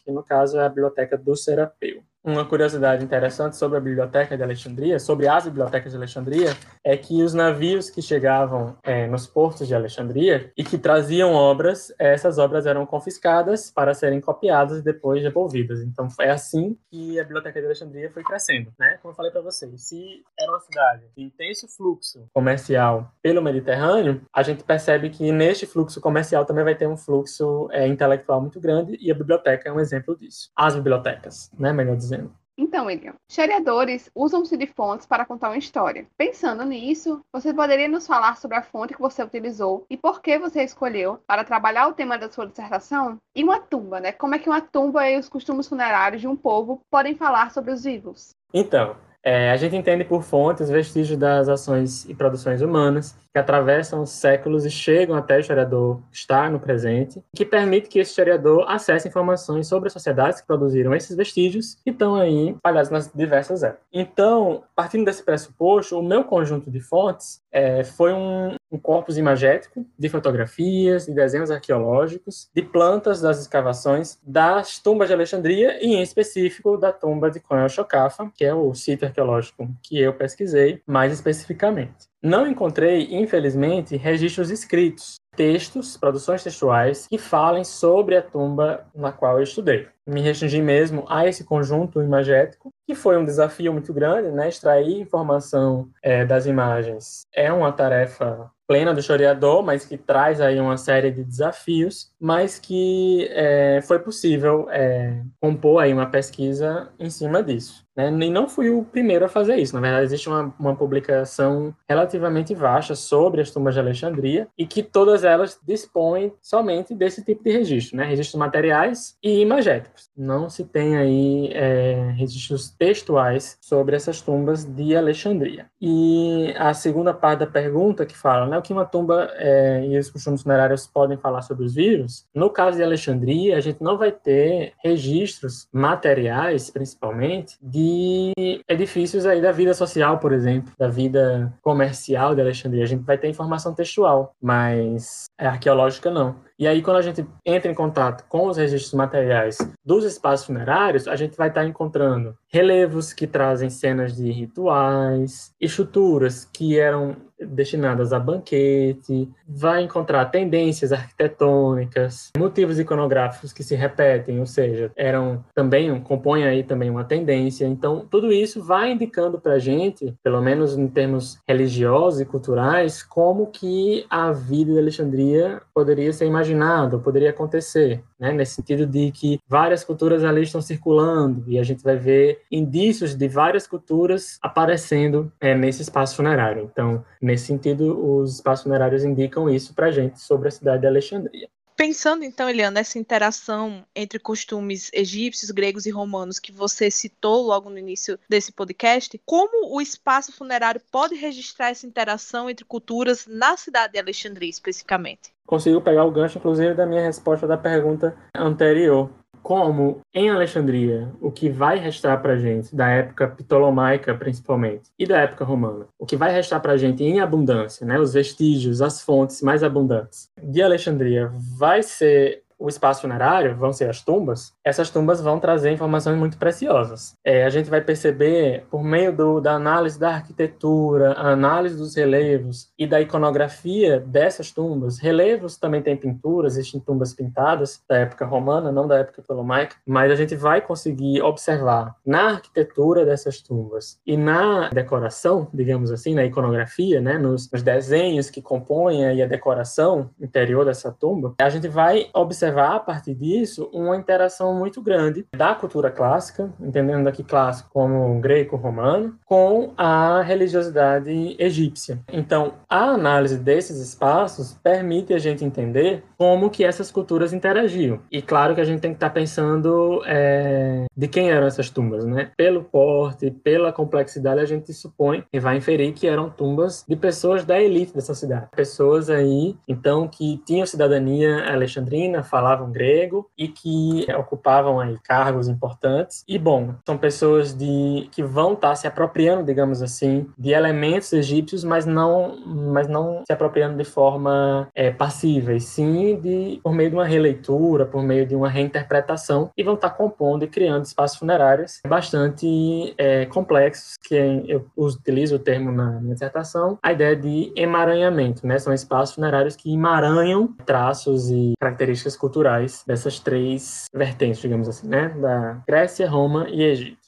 que 0.05 0.11
no 0.11 0.23
caso 0.23 0.59
é 0.59 0.64
a 0.64 0.69
biblioteca 0.69 1.17
do 1.17 1.37
Serapeu. 1.37 2.03
Uma 2.26 2.47
curiosidade 2.47 3.04
interessante 3.04 3.54
sobre 3.54 3.76
a 3.76 3.81
biblioteca 3.83 4.35
de 4.35 4.43
Alexandria, 4.43 4.99
sobre 4.99 5.28
as 5.28 5.45
bibliotecas 5.45 5.93
de 5.93 5.99
Alexandria, 5.99 6.57
é 6.83 6.97
que 6.97 7.23
os 7.23 7.35
navios 7.35 7.90
que 7.90 8.00
chegavam 8.00 8.78
é, 8.83 9.07
nos 9.07 9.26
portos 9.26 9.69
de 9.69 9.75
Alexandria 9.75 10.50
e 10.57 10.64
que 10.64 10.78
traziam 10.78 11.35
obras, 11.35 11.93
essas 11.99 12.38
obras 12.38 12.64
eram 12.64 12.87
confiscadas 12.87 13.71
para 13.71 13.93
serem 13.93 14.23
copiadas 14.23 14.78
e 14.78 14.83
depois 14.83 15.23
devolvidas. 15.23 15.81
Então 15.83 16.09
é 16.19 16.31
assim 16.31 16.78
que 16.90 17.21
a 17.21 17.25
biblioteca 17.25 17.61
de 17.61 17.66
Alexandria 17.66 18.11
foi 18.11 18.23
crescendo, 18.25 18.73
né? 18.78 18.99
Como 19.02 19.12
eu 19.12 19.16
falei 19.16 19.31
para 19.31 19.43
vocês, 19.43 19.87
se 19.87 20.23
era 20.40 20.50
uma 20.50 20.61
cidade 20.61 21.02
de 21.14 21.23
intenso 21.23 21.69
fluxo 21.76 22.26
comercial 22.33 23.12
pelo 23.21 23.43
Mediterrâneo, 23.43 24.23
a 24.33 24.43
gente 24.43 24.64
percebe 24.64 25.11
que 25.11 25.31
neste 25.31 25.66
fluxo 25.66 26.00
comercial 26.00 26.47
também 26.47 26.64
vai 26.64 26.75
ter 26.75 26.87
um 26.87 26.97
fluxo 26.97 27.69
é, 27.71 27.87
intelectual 27.87 28.40
muito 28.40 28.59
grande 28.59 28.97
e 28.99 29.11
a 29.11 29.14
biblioteca 29.14 29.69
é 29.69 29.73
um 29.73 29.78
exemplo 29.78 30.16
disso. 30.16 30.50
As 30.57 30.75
bibliotecas, 30.75 31.50
né? 31.59 31.71
Melhor 31.71 31.97
dizendo 31.97 32.13
dizendo. 32.14 32.35
Então, 32.56 32.87
William, 32.87 33.14
historiadores 33.28 34.09
usam-se 34.14 34.56
de 34.56 34.66
fontes 34.66 35.06
para 35.06 35.25
contar 35.25 35.49
uma 35.49 35.59
história. 35.59 36.06
Pensando 36.16 36.64
nisso, 36.64 37.21
você 37.33 37.52
poderia 37.52 37.88
nos 37.88 38.06
falar 38.06 38.37
sobre 38.37 38.56
a 38.56 38.62
fonte 38.62 38.94
que 38.94 39.00
você 39.00 39.25
utilizou 39.25 39.85
e 39.90 39.97
por 39.97 40.23
que 40.23 40.38
você 40.38 40.62
escolheu 40.62 41.18
para 41.26 41.42
trabalhar 41.42 41.88
o 41.88 41.94
tema 41.94 42.16
da 42.16 42.30
sua 42.30 42.47
dissertação? 42.47 43.18
E 43.35 43.42
uma 43.42 43.59
tumba, 43.59 43.99
né? 43.99 44.12
Como 44.12 44.37
é 44.37 44.38
que 44.38 44.49
uma 44.49 44.61
tumba 44.61 45.09
e 45.11 45.18
os 45.18 45.28
costumes 45.28 45.66
funerários 45.66 46.21
de 46.21 46.28
um 46.28 46.37
povo 46.37 46.80
podem 46.88 47.16
falar 47.16 47.50
sobre 47.50 47.73
os 47.73 47.83
vivos? 47.83 48.37
Então, 48.52 48.97
é, 49.25 49.50
a 49.50 49.57
gente 49.57 49.75
entende 49.75 50.04
por 50.04 50.23
fontes 50.23 50.69
vestígios 50.69 51.19
das 51.19 51.49
ações 51.49 52.04
e 52.07 52.14
produções 52.14 52.61
humanas 52.61 53.16
que 53.33 53.38
atravessam 53.38 54.02
os 54.02 54.11
séculos 54.11 54.64
e 54.66 54.71
chegam 54.71 55.16
até 55.16 55.37
o 55.37 55.40
historiador 55.40 56.00
estar 56.12 56.50
no 56.50 56.61
presente, 56.61 57.21
que 57.35 57.45
permite 57.45 57.88
que 57.88 57.99
esse 57.99 58.11
historiador 58.11 58.64
acesse 58.69 59.09
informações 59.09 59.66
sobre 59.66 59.87
as 59.87 59.93
sociedades 59.95 60.40
que 60.40 60.47
produziram 60.47 60.95
esses 60.95 61.16
vestígios 61.16 61.75
que 61.83 61.90
estão 61.90 62.14
aí 62.14 62.50
espalhados 62.50 62.90
nas 62.90 63.11
diversas 63.12 63.62
épocas. 63.62 63.83
Então, 63.93 64.62
partindo 64.76 65.07
desse 65.07 65.25
pressuposto, 65.25 65.99
o 65.99 66.02
meu 66.02 66.23
conjunto 66.23 66.71
de 66.71 66.78
fontes 66.78 67.43
é, 67.50 67.83
foi 67.83 68.12
um, 68.12 68.54
um 68.75 68.78
corpus 68.78 69.16
imagético 69.16 69.87
de 69.97 70.09
fotografias, 70.09 71.07
de 71.07 71.14
desenhos 71.14 71.50
arqueológicos, 71.50 72.50
de 72.52 72.61
plantas 72.61 73.21
das 73.21 73.40
escavações 73.40 74.19
das 74.21 74.81
tumbas 74.81 75.09
de 75.09 75.14
Alexandria 75.14 75.78
e, 75.81 75.95
em 75.95 76.02
específico, 76.02 76.76
da 76.76 76.93
tumba 76.93 77.31
de 77.31 77.38
Coel 77.38 77.69
Chocafa, 77.69 78.31
que 78.35 78.45
é 78.45 78.52
o 78.52 78.75
sítio 78.75 79.07
arqueológico 79.07 79.69
que 79.81 80.00
eu 80.00 80.12
pesquisei 80.12 80.83
mais 80.85 81.12
especificamente. 81.12 82.09
Não 82.21 82.47
encontrei, 82.47 83.14
infelizmente, 83.14 83.97
registros 83.97 84.50
escritos, 84.50 85.16
textos, 85.37 85.97
produções 85.97 86.43
textuais 86.43 87.07
que 87.07 87.19
falem 87.19 87.62
sobre 87.62 88.16
a 88.16 88.23
tumba 88.23 88.87
na 88.95 89.12
qual 89.12 89.37
eu 89.37 89.45
estudei. 89.45 89.87
Me 90.06 90.20
restringi 90.20 90.61
mesmo 90.61 91.04
a 91.08 91.26
esse 91.26 91.44
conjunto 91.44 92.02
imagético, 92.02 92.73
que 92.87 92.94
foi 92.94 93.16
um 93.16 93.25
desafio 93.25 93.73
muito 93.73 93.92
grande, 93.92 94.30
né? 94.30 94.49
Extrair 94.49 95.00
informação 95.00 95.88
é, 96.02 96.25
das 96.25 96.46
imagens 96.46 97.26
é 97.32 97.52
uma 97.52 97.73
tarefa 97.73 98.50
plena 98.66 98.94
do 98.94 99.00
historiador, 99.00 99.62
mas 99.62 99.84
que 99.84 99.96
traz 99.96 100.40
aí 100.40 100.58
uma 100.58 100.76
série 100.76 101.11
de 101.11 101.23
desafios, 101.23 102.11
mas 102.18 102.58
que 102.58 103.28
é, 103.30 103.80
foi 103.82 103.99
possível 103.99 104.68
é, 104.70 105.20
compor 105.40 105.82
aí 105.82 105.92
uma 105.92 106.06
pesquisa 106.06 106.88
em 106.99 107.11
cima 107.11 107.42
disso. 107.42 107.84
Né? 107.96 108.08
E 108.08 108.30
não 108.30 108.49
fui 108.49 108.70
o 108.70 108.82
primeiro 108.82 109.25
a 109.25 109.28
fazer 109.28 109.56
isso. 109.56 109.75
Na 109.75 109.80
verdade, 109.80 110.06
existe 110.06 110.28
uma, 110.28 110.52
uma 110.58 110.75
publicação 110.75 111.75
relativamente 111.88 112.54
vasta 112.54 112.94
sobre 112.94 113.40
as 113.40 113.50
tumbas 113.50 113.75
de 113.75 113.80
Alexandria 113.80 114.49
e 114.58 114.66
que 114.66 114.82
todas 114.82 115.25
elas 115.25 115.58
dispõem 115.62 116.32
somente 116.42 116.94
desse 116.94 117.23
tipo 117.25 117.44
de 117.44 117.50
registro, 117.50 117.96
né? 117.96 118.04
registros 118.04 118.38
materiais 118.38 119.16
e 119.23 119.40
imagéticos. 119.40 119.94
Não 120.17 120.49
se 120.49 120.65
tem 120.65 120.97
aí 120.97 121.51
é, 121.53 122.13
registros 122.17 122.71
textuais 122.71 123.57
sobre 123.61 123.97
essas 123.97 124.21
tumbas 124.21 124.65
de 124.65 124.97
Alexandria. 124.97 125.67
E 125.81 126.55
a 126.57 126.73
segunda 126.75 127.13
parte 127.13 127.41
da 127.41 127.47
pergunta 127.47 128.07
que 128.07 128.17
fala 128.17 128.47
né, 128.47 128.59
o 128.59 128.63
que 128.63 128.73
uma 128.73 128.85
tumba 128.85 129.31
é, 129.35 129.87
e 129.87 129.99
os 129.99 130.11
costumes 130.11 130.43
funerários 130.43 130.87
podem 130.87 131.17
falar 131.17 131.43
sobre 131.43 131.65
os 131.65 131.75
vírus, 131.75 132.27
no 132.35 132.51
caso 132.51 132.77
de 132.77 132.83
Alexandria, 132.83 133.57
a 133.57 133.61
gente 133.61 133.83
não 133.83 133.99
vai 133.99 134.13
ter 134.13 134.73
registros 134.83 135.69
materiais, 135.73 136.71
principalmente, 136.71 137.57
de 137.63 138.33
edifícios 138.69 139.27
aí 139.27 139.41
da 139.41 139.53
vida 139.53 139.75
social, 139.75 140.19
por 140.19 140.33
exemplo, 140.33 140.73
da 140.79 140.89
vida 140.89 141.53
comercial 141.63 142.35
de 142.35 142.41
Alexandria. 142.41 142.85
A 142.85 142.89
gente 142.89 143.05
vai 143.05 143.19
ter 143.19 143.29
informação 143.29 143.75
textual, 143.75 144.35
mas 144.41 145.27
arqueológica 145.39 146.11
não. 146.11 146.37
E 146.56 146.68
aí, 146.68 146.82
quando 146.82 146.99
a 146.99 147.02
gente 147.02 147.26
entra 147.44 147.70
em 147.70 147.75
contato 147.75 148.25
com 148.28 148.46
os 148.46 148.56
registros 148.56 148.94
materiais 148.94 149.58
dos 149.84 150.04
espaços 150.04 150.46
funerários, 150.46 151.08
a 151.08 151.16
gente 151.16 151.37
vai 151.37 151.49
estar 151.49 151.64
encontrando 151.64 152.38
relevos 152.54 153.12
que 153.12 153.26
trazem 153.26 153.68
cenas 153.68 154.14
de 154.14 154.30
rituais, 154.30 155.52
estruturas 155.61 156.44
que 156.44 156.78
eram 156.78 157.16
destinadas 157.40 158.12
a 158.12 158.18
banquete, 158.18 159.28
vai 159.46 159.82
encontrar 159.82 160.26
tendências 160.26 160.92
arquitetônicas, 160.92 162.30
motivos 162.38 162.78
iconográficos 162.78 163.52
que 163.52 163.62
se 163.62 163.75
repetem, 163.75 164.38
ou 164.38 164.46
seja, 164.46 164.92
eram 164.96 165.44
também 165.54 166.00
compõem 166.00 166.44
aí 166.44 166.62
também 166.62 166.88
uma 166.88 167.04
tendência. 167.04 167.66
Então, 167.66 168.06
tudo 168.08 168.32
isso 168.32 168.62
vai 168.62 168.92
indicando 168.92 169.40
para 169.40 169.54
a 169.54 169.58
gente, 169.58 170.14
pelo 170.23 170.40
menos 170.40 170.78
em 170.78 170.87
termos 170.87 171.40
religiosos 171.46 172.20
e 172.20 172.25
culturais, 172.25 173.02
como 173.02 173.49
que 173.49 174.06
a 174.08 174.32
vida 174.32 174.73
de 174.73 174.78
Alexandria 174.78 175.61
poderia 175.75 176.12
ser 176.12 176.26
imaginada, 176.26 176.99
poderia 176.99 177.30
acontecer, 177.30 178.02
né? 178.18 178.32
Nesse 178.32 178.54
sentido 178.54 178.87
de 178.87 179.11
que 179.11 179.40
várias 179.49 179.84
culturas 179.84 180.25
ali 180.25 180.42
estão 180.42 180.62
circulando 180.62 181.44
e 181.49 181.58
a 181.58 181.62
gente 181.62 181.82
vai 181.82 181.96
ver 181.96 182.42
indícios 182.51 183.15
de 183.15 183.29
várias 183.29 183.67
culturas 183.67 184.39
aparecendo 184.43 185.33
é, 185.41 185.55
nesse 185.55 185.83
espaço 185.83 186.17
funerário. 186.17 186.69
Então, 186.73 187.05
nesse 187.21 187.47
sentido, 187.47 188.19
os 188.19 188.35
espaços 188.35 188.65
funerários 188.65 189.05
indicam 189.05 189.49
isso 189.49 189.75
para 189.75 189.87
a 189.87 189.91
gente 189.91 190.21
sobre 190.21 190.49
a 190.49 190.51
cidade 190.51 190.83
de 190.83 190.87
Alexandria. 190.87 191.49
Pensando 191.77 192.23
então, 192.23 192.49
Eliana, 192.49 192.77
nessa 192.77 193.01
interação 193.01 193.85
entre 193.97 194.21
costumes 194.21 194.91
egípcios, 194.93 195.51
gregos 195.51 195.87
e 195.87 195.91
romanos 195.91 196.39
que 196.39 196.53
você 196.53 196.89
citou 196.89 197.43
logo 197.43 197.69
no 197.69 197.77
início 197.77 198.17
desse 198.29 198.53
podcast, 198.53 199.21
como 199.27 199.75
o 199.75 199.81
espaço 199.81 200.31
funerário 200.31 200.81
pode 200.93 201.17
registrar 201.17 201.71
essa 201.71 201.85
interação 201.85 202.49
entre 202.49 202.65
culturas 202.65 203.27
na 203.27 203.57
cidade 203.57 203.95
de 203.95 203.99
Alexandria 203.99 204.49
especificamente? 204.49 205.33
Consigo 205.45 205.81
pegar 205.81 206.05
o 206.05 206.13
gancho, 206.13 206.39
inclusive, 206.39 206.75
da 206.75 206.87
minha 206.87 207.03
resposta 207.03 207.45
da 207.45 207.59
pergunta 207.59 208.17
anterior 208.35 209.11
como 209.45 210.01
em 210.15 210.31
Alexandria, 210.31 211.13
o 211.21 211.31
que 211.31 211.51
vai 211.51 211.79
restar 211.79 212.21
para 212.23 212.39
gente 212.39 212.75
da 212.75 212.89
época 212.89 213.29
ptolomaica 213.29 214.15
principalmente 214.15 214.85
e 214.99 215.07
da 215.07 215.19
época 215.19 215.45
romana, 215.45 215.85
o 215.99 216.07
que 216.07 216.17
vai 216.17 216.33
restar 216.33 216.63
para 216.63 216.79
gente 216.79 217.05
em 217.05 217.21
abundância, 217.21 217.87
né, 217.87 217.99
os 217.99 218.15
vestígios, 218.15 218.81
as 218.81 219.03
fontes 219.03 219.43
mais 219.43 219.63
abundantes 219.63 220.31
de 220.43 220.63
Alexandria, 220.63 221.31
vai 221.59 221.83
ser 221.83 222.43
o 222.59 222.71
espaço 222.71 223.03
funerário, 223.03 223.55
vão 223.55 223.71
ser 223.71 223.91
as 223.91 224.01
tumbas, 224.01 224.53
essas 224.64 224.88
tumbas 224.88 225.21
vão 225.21 225.38
trazer 225.38 225.71
informações 225.71 226.16
muito 226.16 226.38
preciosas. 226.38 227.16
É, 227.23 227.44
a 227.44 227.50
gente 227.50 227.68
vai 227.68 227.83
perceber, 227.83 228.64
por 228.71 228.83
meio 228.83 229.14
do, 229.14 229.40
da 229.40 229.52
análise 229.52 229.99
da 229.99 230.11
arquitetura, 230.11 231.12
a 231.12 231.33
análise 231.33 231.76
dos 231.76 231.94
relevos 231.94 232.71
e 232.78 232.87
da 232.87 233.00
iconografia 233.00 234.00
dessas 234.00 234.50
tumbas, 234.50 234.99
relevos 234.99 235.59
também 235.59 235.83
tem 235.83 235.97
pinturas, 235.97 236.56
existem 236.56 236.80
tumbas 236.80 237.12
pintadas 237.12 237.83
da 237.88 237.99
época 237.99 238.25
romana, 238.25 238.73
não 238.73 238.88
da 238.88 238.99
época 238.99 239.21
ptolomaica, 239.21 239.76
mas 239.87 240.11
a 240.11 240.14
gente 240.14 240.35
vai 240.35 240.61
conseguir 240.61 241.21
observar 241.21 241.97
na 242.04 242.30
arquitetura 242.30 243.04
dessas 243.04 243.40
tumbas 243.40 243.99
e 244.06 244.16
na 244.16 244.71
decoração, 244.71 245.49
digamos 245.52 245.90
assim, 245.90 246.14
na 246.14 246.25
iconografia, 246.25 247.00
né, 247.00 247.18
nos, 247.18 247.50
nos 247.50 247.62
desenhos 247.62 248.30
que 248.30 248.40
compõem 248.40 249.23
a 249.23 249.26
decoração 249.26 250.11
interior 250.21 250.64
dessa 250.64 250.90
tumba, 250.90 251.35
a 251.38 251.49
gente 251.50 251.68
vai 251.68 252.09
observar 252.14 252.76
a 252.76 252.80
partir 252.80 253.14
disso 253.14 253.68
uma 253.73 253.97
interação 253.97 254.53
muito 254.54 254.80
grande 254.80 255.26
da 255.37 255.54
cultura 255.54 255.90
clássica, 255.90 256.50
entendendo 256.61 257.06
aqui 257.08 257.23
clássico 257.23 257.70
como 257.73 258.20
greco-romano, 258.20 259.16
com 259.25 259.73
a 259.76 260.23
religiosidade 260.23 261.37
egípcia. 261.38 261.99
Então, 262.12 262.54
a 262.68 262.84
análise 262.90 263.38
desses 263.38 263.80
espaços 263.80 264.58
permite 264.62 265.12
a 265.12 265.18
gente 265.18 265.44
entender 265.44 266.02
como 266.16 266.50
que 266.50 266.64
essas 266.64 266.90
culturas 266.90 267.32
interagiam. 267.32 268.00
E 268.11 268.23
claro 268.23 268.54
que 268.54 268.61
a 268.61 268.64
gente 268.64 268.80
tem 268.80 268.90
que 268.92 268.96
estar 268.96 269.11
pensando 269.11 270.02
é, 270.06 270.84
de 270.96 271.08
quem 271.08 271.30
eram 271.30 271.46
essas 271.46 271.70
tumbas, 271.70 272.04
né? 272.04 272.30
Pelo 272.37 272.62
porte, 272.62 273.30
pela 273.30 273.73
complexidade, 273.73 274.40
a 274.40 274.44
gente 274.44 274.73
supõe 274.73 275.25
e 275.32 275.40
vai 275.40 275.56
inferir 275.56 275.92
que 275.92 276.06
eram 276.06 276.30
tumbas 276.30 276.84
de 276.88 276.96
pessoas 276.96 277.44
da 277.44 277.61
elite 277.61 277.94
dessa 277.94 278.14
cidade. 278.14 278.49
Pessoas 278.54 279.11
aí, 279.11 279.56
então, 279.66 280.08
que 280.08 280.40
tinham 280.46 280.66
cidadania 280.66 281.52
alexandrina, 281.52 282.23
falavam 282.23 282.70
grego 282.70 283.28
e 283.37 283.49
que 283.49 284.06
ocupavam 284.18 284.44
aí 284.81 284.99
cargos 285.03 285.49
importantes. 285.49 286.25
E 286.27 286.39
bom, 286.39 286.75
são 286.85 286.97
pessoas 286.97 287.53
de 287.53 288.09
que 288.11 288.23
vão 288.23 288.55
estar 288.55 288.75
se 288.75 288.87
apropriando, 288.87 289.45
digamos 289.45 289.83
assim, 289.83 290.27
de 290.39 290.51
elementos 290.51 291.13
egípcios, 291.13 291.65
mas 291.65 291.87
não, 291.87 292.37
mas 292.47 292.89
não 292.89 293.23
se 293.27 293.33
apropriando 293.33 293.77
de 293.77 293.85
forma 293.85 294.69
é, 294.75 294.91
passiva, 294.91 295.53
e 295.53 295.61
sim 295.61 296.19
de 296.21 296.61
por 296.63 296.73
meio 296.73 296.91
de 296.91 296.97
uma 296.97 297.05
releitura, 297.05 297.87
por 297.87 298.03
meio 298.03 298.27
de 298.27 298.35
uma 298.35 298.49
reinterpretação, 298.49 299.51
e 299.57 299.63
vão 299.63 299.75
estar 299.75 299.91
compondo 299.91 300.45
e 300.45 300.49
criando 300.49 300.85
espaços 300.85 301.19
funerários 301.19 301.81
bastante 301.87 302.95
é, 302.99 303.27
complexos, 303.27 303.95
que 304.03 304.15
eu 304.47 304.67
utilizo 304.76 305.37
o 305.37 305.39
termo 305.39 305.73
na 305.73 306.00
minha 306.00 306.15
dissertação, 306.15 306.78
a 306.83 306.93
ideia 306.93 307.17
de 307.17 307.52
emaranhamento, 307.57 308.47
né? 308.47 308.59
São 308.59 308.73
espaços 308.73 309.15
funerários 309.15 309.57
que 309.57 309.73
emaranham 309.73 310.54
traços 310.65 311.30
e 311.30 311.54
características 311.61 312.17
culturais 312.17 312.85
dessas 312.87 313.19
três 313.19 313.87
vertentes, 313.93 314.33
digamos 314.40 314.68
assim, 314.68 314.88
né? 314.88 315.08
Da 315.08 315.62
Grécia, 315.66 316.08
Roma 316.08 316.49
e 316.49 316.62
Egito. 316.62 317.04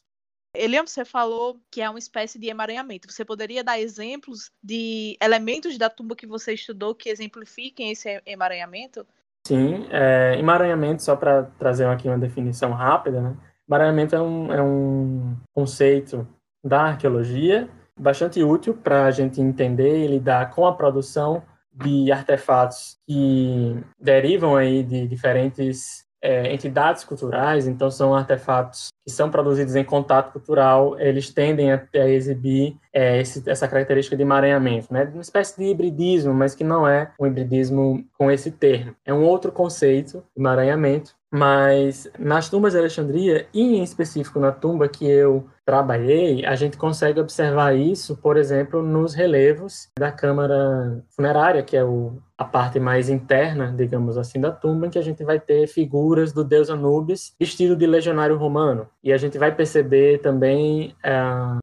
Eliam, 0.55 0.87
você 0.87 1.05
falou 1.05 1.61
que 1.71 1.83
é 1.83 1.89
uma 1.89 1.99
espécie 1.99 2.39
de 2.39 2.49
emaranhamento. 2.49 3.13
Você 3.13 3.25
poderia 3.25 3.63
dar 3.63 3.79
exemplos 3.79 4.51
de 4.63 5.17
elementos 5.21 5.77
da 5.77 5.91
tumba 5.91 6.17
que 6.17 6.27
você 6.27 6.55
estudou 6.55 6.95
que 6.95 7.11
exemplifiquem 7.11 7.91
esse 7.91 8.23
emaranhamento? 8.25 9.07
Sim, 9.47 9.87
é, 9.91 10.37
emaranhamento, 10.39 11.03
só 11.03 11.15
para 11.15 11.45
trazer 11.59 11.87
aqui 11.87 12.09
uma 12.09 12.19
definição 12.19 12.73
rápida, 12.73 13.21
né? 13.21 13.37
Emaranhamento 13.69 14.17
é 14.17 14.21
um, 14.21 14.53
é 14.53 14.63
um 14.63 15.37
conceito 15.55 16.27
da 16.65 16.83
arqueologia 16.83 17.69
bastante 17.99 18.43
útil 18.43 18.75
para 18.75 19.05
a 19.05 19.11
gente 19.11 19.41
entender 19.41 20.05
e 20.05 20.07
lidar 20.07 20.51
com 20.51 20.67
a 20.67 20.75
produção 20.75 21.43
de 21.73 22.11
artefatos 22.11 22.99
que 23.07 23.77
derivam 24.01 24.57
aí 24.57 24.83
de 24.83 25.07
diferentes 25.07 26.06
é, 26.27 26.53
entidades 26.53 27.05
culturais, 27.05 27.67
então 27.69 27.91
são 27.91 28.15
artefatos 28.15 28.89
que 29.07 29.13
são 29.13 29.31
produzidos 29.31 29.77
em 29.77 29.85
contato 29.85 30.33
cultural, 30.33 30.99
eles 30.99 31.31
tendem 31.31 31.73
a, 31.73 31.81
a 31.95 32.09
exibir 32.09 32.77
é, 32.93 33.21
esse, 33.21 33.49
essa 33.49 33.69
característica 33.69 34.17
de 34.17 34.23
emaranhamento, 34.23 34.93
né? 34.93 35.09
uma 35.13 35.23
espécie 35.23 35.57
de 35.57 35.71
hibridismo, 35.71 36.35
mas 36.35 36.57
que 36.57 36.65
não 36.65 36.89
é 36.89 37.13
um 37.21 37.25
hibridismo 37.25 38.05
com 38.19 38.33
esse 38.33 38.51
termo. 38.51 38.97
É 39.05 39.15
um 39.15 39.23
outro 39.23 39.53
conceito, 39.53 40.25
emaranhamento, 40.37 41.15
mas 41.31 42.11
nas 42.19 42.49
tumbas 42.49 42.73
de 42.73 42.81
Alexandria, 42.81 43.47
e 43.53 43.77
em 43.77 43.83
específico 43.83 44.41
na 44.41 44.51
tumba 44.51 44.89
que 44.89 45.07
eu 45.07 45.47
trabalhei, 45.67 46.47
a 46.47 46.55
gente 46.55 46.77
consegue 46.77 47.21
observar 47.21 47.77
isso, 47.77 48.17
por 48.17 48.37
exemplo, 48.37 48.83
nos 48.83 49.15
relevos 49.15 49.89
da 49.99 50.13
câmara 50.13 51.05
funerária, 51.11 51.63
que 51.63 51.77
é 51.77 51.85
o, 51.85 52.19
a 52.39 52.45
parte 52.45 52.79
mais 52.79 53.09
interna, 53.09 53.75
digamos 53.77 54.17
assim, 54.17 54.41
da 54.41 54.53
tumba, 54.53 54.87
em 54.87 54.91
que 54.91 54.99
a 54.99 55.03
gente 55.03 55.25
vai 55.25 55.41
ter 55.41 55.67
figuras 55.67 56.33
do 56.33 56.45
deus 56.45 56.71
Anubis 56.71 57.35
vestido 57.39 57.75
de 57.75 57.85
legionário 57.85 58.37
romano. 58.37 58.87
E 59.07 59.13
a 59.13 59.17
gente 59.17 59.39
vai 59.39 59.55
perceber 59.55 60.19
também 60.19 60.93
é, 61.01 61.13